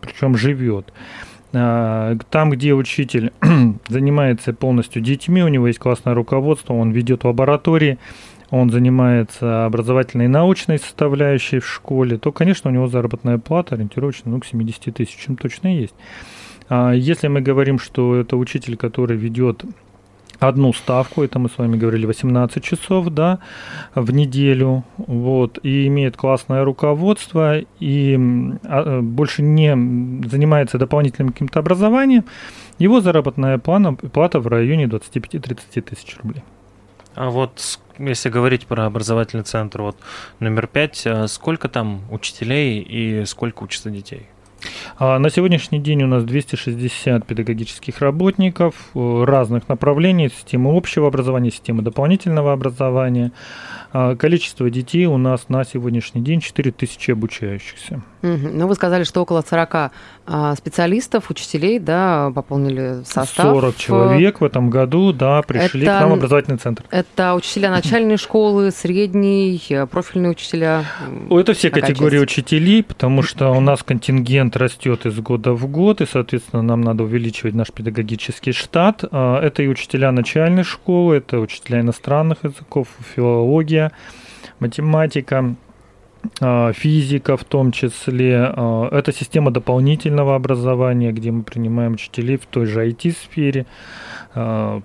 Причем 0.02 0.38
живет. 0.38 0.94
А, 1.52 2.16
там, 2.30 2.52
где 2.52 2.74
учитель 2.74 3.32
занимается 3.88 4.54
полностью 4.54 5.02
детьми, 5.02 5.44
у 5.44 5.48
него 5.48 5.68
есть 5.68 5.80
классное 5.80 6.14
руководство, 6.14 6.74
он 6.74 6.92
ведет 6.92 7.24
лаборатории, 7.24 7.98
он 8.50 8.70
занимается 8.70 9.66
образовательной 9.66 10.26
и 10.26 10.30
научной 10.30 10.80
составляющей 10.80 11.60
в 11.60 11.68
школе, 11.68 12.18
то, 12.18 12.32
конечно, 12.32 12.70
у 12.70 12.74
него 12.74 12.88
заработная 12.88 13.38
плата 13.38 13.76
ориентировочно 13.76 14.32
ну, 14.32 14.40
к 14.40 14.46
70 14.46 14.94
тысячам 14.94 15.36
точно 15.36 15.76
есть. 15.80 15.94
А 16.70 16.92
если 16.92 17.28
мы 17.28 17.42
говорим, 17.42 17.80
что 17.80 18.16
это 18.16 18.38
учитель, 18.38 18.78
который 18.78 19.18
ведет 19.18 19.66
одну 20.40 20.74
ставку, 20.74 21.24
это 21.24 21.40
мы 21.40 21.50
с 21.50 21.58
вами 21.58 21.78
говорили 21.78 22.06
18 22.06 22.64
часов, 22.64 23.10
да, 23.10 23.40
в 23.96 24.12
неделю, 24.12 24.84
вот, 24.98 25.60
и 25.64 25.88
имеет 25.88 26.18
классное 26.18 26.64
руководство, 26.64 27.60
и 27.80 28.18
а, 28.64 29.02
больше 29.02 29.42
не 29.42 29.76
занимается 30.28 30.78
дополнительным 30.78 31.34
каким-то 31.34 31.60
образованием, 31.60 32.26
его 32.78 33.02
заработная 33.02 33.58
плана, 33.58 33.94
плата 33.96 34.40
в 34.40 34.48
районе 34.48 34.86
25-30 34.86 35.82
тысяч 35.82 36.18
рублей. 36.22 36.44
А 37.16 37.30
вот 37.30 37.80
если 37.98 38.30
говорить 38.30 38.66
про 38.66 38.86
образовательный 38.86 39.44
центр, 39.44 39.82
вот 39.82 39.98
номер 40.40 40.68
пять, 40.68 41.06
а 41.06 41.28
сколько 41.28 41.68
там 41.68 42.02
учителей 42.12 42.80
и 42.80 43.26
сколько 43.26 43.64
учатся 43.64 43.90
детей? 43.90 44.28
А, 44.98 45.20
на 45.20 45.30
сегодняшний 45.30 45.80
день 45.80 46.04
у 46.04 46.08
нас 46.08 46.24
260 46.24 47.26
педагогических 47.26 48.00
работников 48.00 48.76
э, 48.94 49.24
разных 49.24 49.70
направлений, 49.70 50.30
системы 50.30 50.76
общего 50.76 51.08
образования, 51.08 51.52
системы 51.52 51.82
дополнительного 51.82 52.54
образования. 52.54 53.32
А, 53.92 54.16
количество 54.16 54.70
детей 54.70 55.06
у 55.06 55.18
нас 55.18 55.50
на 55.50 55.64
сегодняшний 55.64 56.22
день 56.22 56.42
4000 56.42 57.12
обучающихся. 57.12 58.02
Угу. 58.22 58.50
Ну, 58.54 58.68
вы 58.68 58.76
сказали, 58.76 59.04
что 59.04 59.22
около 59.22 59.42
40 59.42 59.92
а, 60.32 60.56
специалистов, 60.56 61.32
учителей, 61.32 61.80
да, 61.80 62.32
пополнили 62.36 63.02
состав. 63.04 63.48
40 63.48 63.78
человек 63.78 64.42
в 64.42 64.44
этом 64.44 64.70
году, 64.70 65.14
да, 65.14 65.42
пришли 65.42 65.84
это, 65.84 65.98
к 65.98 66.02
нам 66.02 66.10
в 66.12 66.14
образовательный 66.14 66.58
центр. 66.58 66.84
Это 66.92 67.34
учителя 67.34 67.72
начальной 67.72 68.18
школы, 68.18 68.72
средней, 68.72 69.60
профильные 69.90 70.32
учителя? 70.32 70.86
Это 71.32 71.54
все 71.54 71.70
категории 71.72 72.20
учителей, 72.20 72.84
потому 72.84 73.24
что 73.24 73.52
у 73.52 73.60
нас 73.60 73.82
контингент 73.82 74.56
растет 74.58 75.06
из 75.06 75.18
года 75.20 75.54
в 75.54 75.66
год, 75.68 76.02
и, 76.02 76.06
соответственно, 76.06 76.62
нам 76.62 76.82
надо 76.82 77.04
увеличивать 77.04 77.56
наш 77.56 77.72
педагогический 77.72 78.52
штат. 78.52 79.04
А, 79.12 79.42
это 79.42 79.64
и 79.64 79.68
учителя 79.68 80.12
начальной 80.12 80.64
школы, 80.64 81.16
это 81.16 81.40
учителя 81.40 81.80
иностранных 81.80 82.44
языков, 82.44 82.88
филология, 83.16 83.79
математика, 84.60 85.56
а, 86.42 86.74
физика 86.74 87.38
в 87.38 87.44
том 87.44 87.72
числе. 87.72 88.52
А, 88.56 88.90
это 88.92 89.12
система 89.14 89.52
дополнительного 89.52 90.36
образования, 90.36 91.12
где 91.12 91.32
мы 91.32 91.44
принимаем 91.44 91.94
учителей 91.94 92.38
в 92.38 92.46
той 92.46 92.66
же 92.66 92.86
IT-сфере. 92.88 93.66
А, 94.36 94.82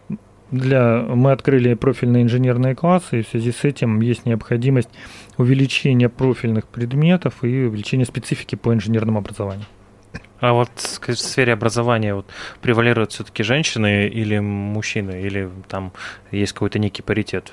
для, 0.51 1.05
мы 1.09 1.33
открыли 1.33 1.75
профильные 1.75 2.23
инженерные 2.23 2.75
классы, 2.75 3.21
и 3.21 3.23
в 3.23 3.29
связи 3.29 3.51
с 3.51 3.65
этим 3.65 4.01
есть 4.01 4.27
необходимость 4.27 4.91
увеличения 5.37 6.09
профильных 6.09 6.67
предметов 6.69 7.43
и 7.43 7.65
увеличения 7.65 8.05
специфики 8.05 8.55
по 8.55 8.73
инженерному 8.73 9.19
образованию. 9.19 9.67
А 10.41 10.53
вот 10.53 10.71
в 10.77 11.15
сфере 11.17 11.55
образования 11.55 12.15
вот, 12.15 12.27
превалируют 12.61 13.13
все-таки 13.13 13.43
женщины 13.43 14.07
или 14.07 14.39
мужчины, 14.39 15.23
или 15.23 15.51
там 15.69 15.93
есть 16.31 16.53
какой-то 16.53 16.79
некий 16.79 17.03
паритет? 17.03 17.53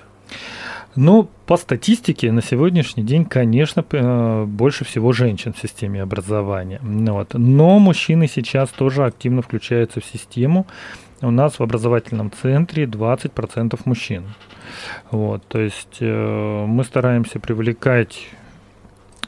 Ну, 0.96 1.30
по 1.46 1.58
статистике 1.58 2.32
на 2.32 2.42
сегодняшний 2.42 3.04
день, 3.04 3.26
конечно, 3.26 3.86
э, 3.92 4.46
больше 4.46 4.84
всего 4.84 5.14
женщин 5.14 5.54
в 5.54 5.60
системе 5.60 6.02
образования. 6.02 6.80
Вот. 6.82 7.34
Но 7.34 7.80
мужчины 7.80 8.28
сейчас 8.28 8.70
тоже 8.70 9.06
активно 9.06 9.42
включаются 9.42 10.02
в 10.02 10.06
систему. 10.06 10.68
У 11.22 11.32
нас 11.32 11.60
в 11.60 11.64
образовательном 11.64 12.32
центре 12.32 12.86
20% 12.86 13.80
мужчин. 13.86 14.24
Вот, 15.12 15.44
то 15.48 15.60
есть 15.60 15.98
э, 16.00 16.66
мы 16.66 16.84
стараемся 16.84 17.40
привлекать 17.40 18.28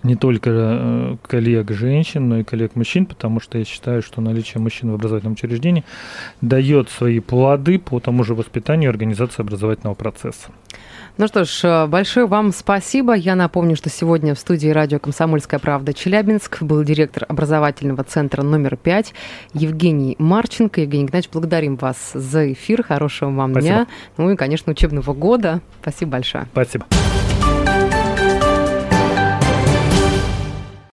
не 0.04 0.16
только 0.16 0.50
э, 0.54 1.16
коллег 1.28 1.72
женщин, 1.72 2.30
но 2.30 2.40
и 2.40 2.44
коллег 2.44 2.76
мужчин, 2.76 3.06
потому 3.06 3.40
что 3.40 3.58
я 3.58 3.66
считаю, 3.66 4.02
что 4.02 4.22
наличие 4.22 4.62
мужчин 4.62 4.92
в 4.92 4.96
образовательном 4.96 5.34
учреждении 5.34 5.84
дает 6.42 6.90
свои 6.90 7.20
плоды 7.20 7.80
по 7.80 8.00
тому 8.00 8.24
же 8.24 8.36
воспитанию 8.36 8.90
и 8.90 8.94
организации 8.94 9.42
образовательного 9.42 9.96
процесса. 9.96 10.52
Ну 11.18 11.28
что 11.28 11.46
ж, 11.46 11.60
э, 11.64 11.86
большое 11.86 12.26
вам 12.26 12.52
спасибо. 12.52 13.14
Я 13.14 13.36
напомню, 13.36 13.76
что 13.76 13.90
сегодня 13.90 14.34
в 14.34 14.40
студии 14.40 14.70
радио 14.70 14.98
«Комсомольская 14.98 15.60
правда» 15.60 15.94
Челябинск 15.94 16.64
был 16.64 16.84
директор 16.84 17.26
образовательного 17.30 18.04
центра 18.04 18.42
номер 18.42 18.78
5 18.78 19.14
Евгений 19.54 20.16
Марченко. 20.18 20.82
Евгений 20.82 21.06
Игнатьевич, 21.06 21.32
благодарим 21.32 21.76
вас 21.76 21.98
за 22.14 22.52
эфир. 22.52 22.84
Хорошего 22.84 23.30
вам 23.30 23.52
спасибо. 23.52 23.76
дня. 23.76 23.88
Ну 24.18 24.32
и, 24.32 24.36
конечно, 24.36 24.72
учебного 24.72 25.14
года. 25.14 25.62
Спасибо 25.82 26.14
большое. 26.14 26.48
Спасибо. 26.52 26.86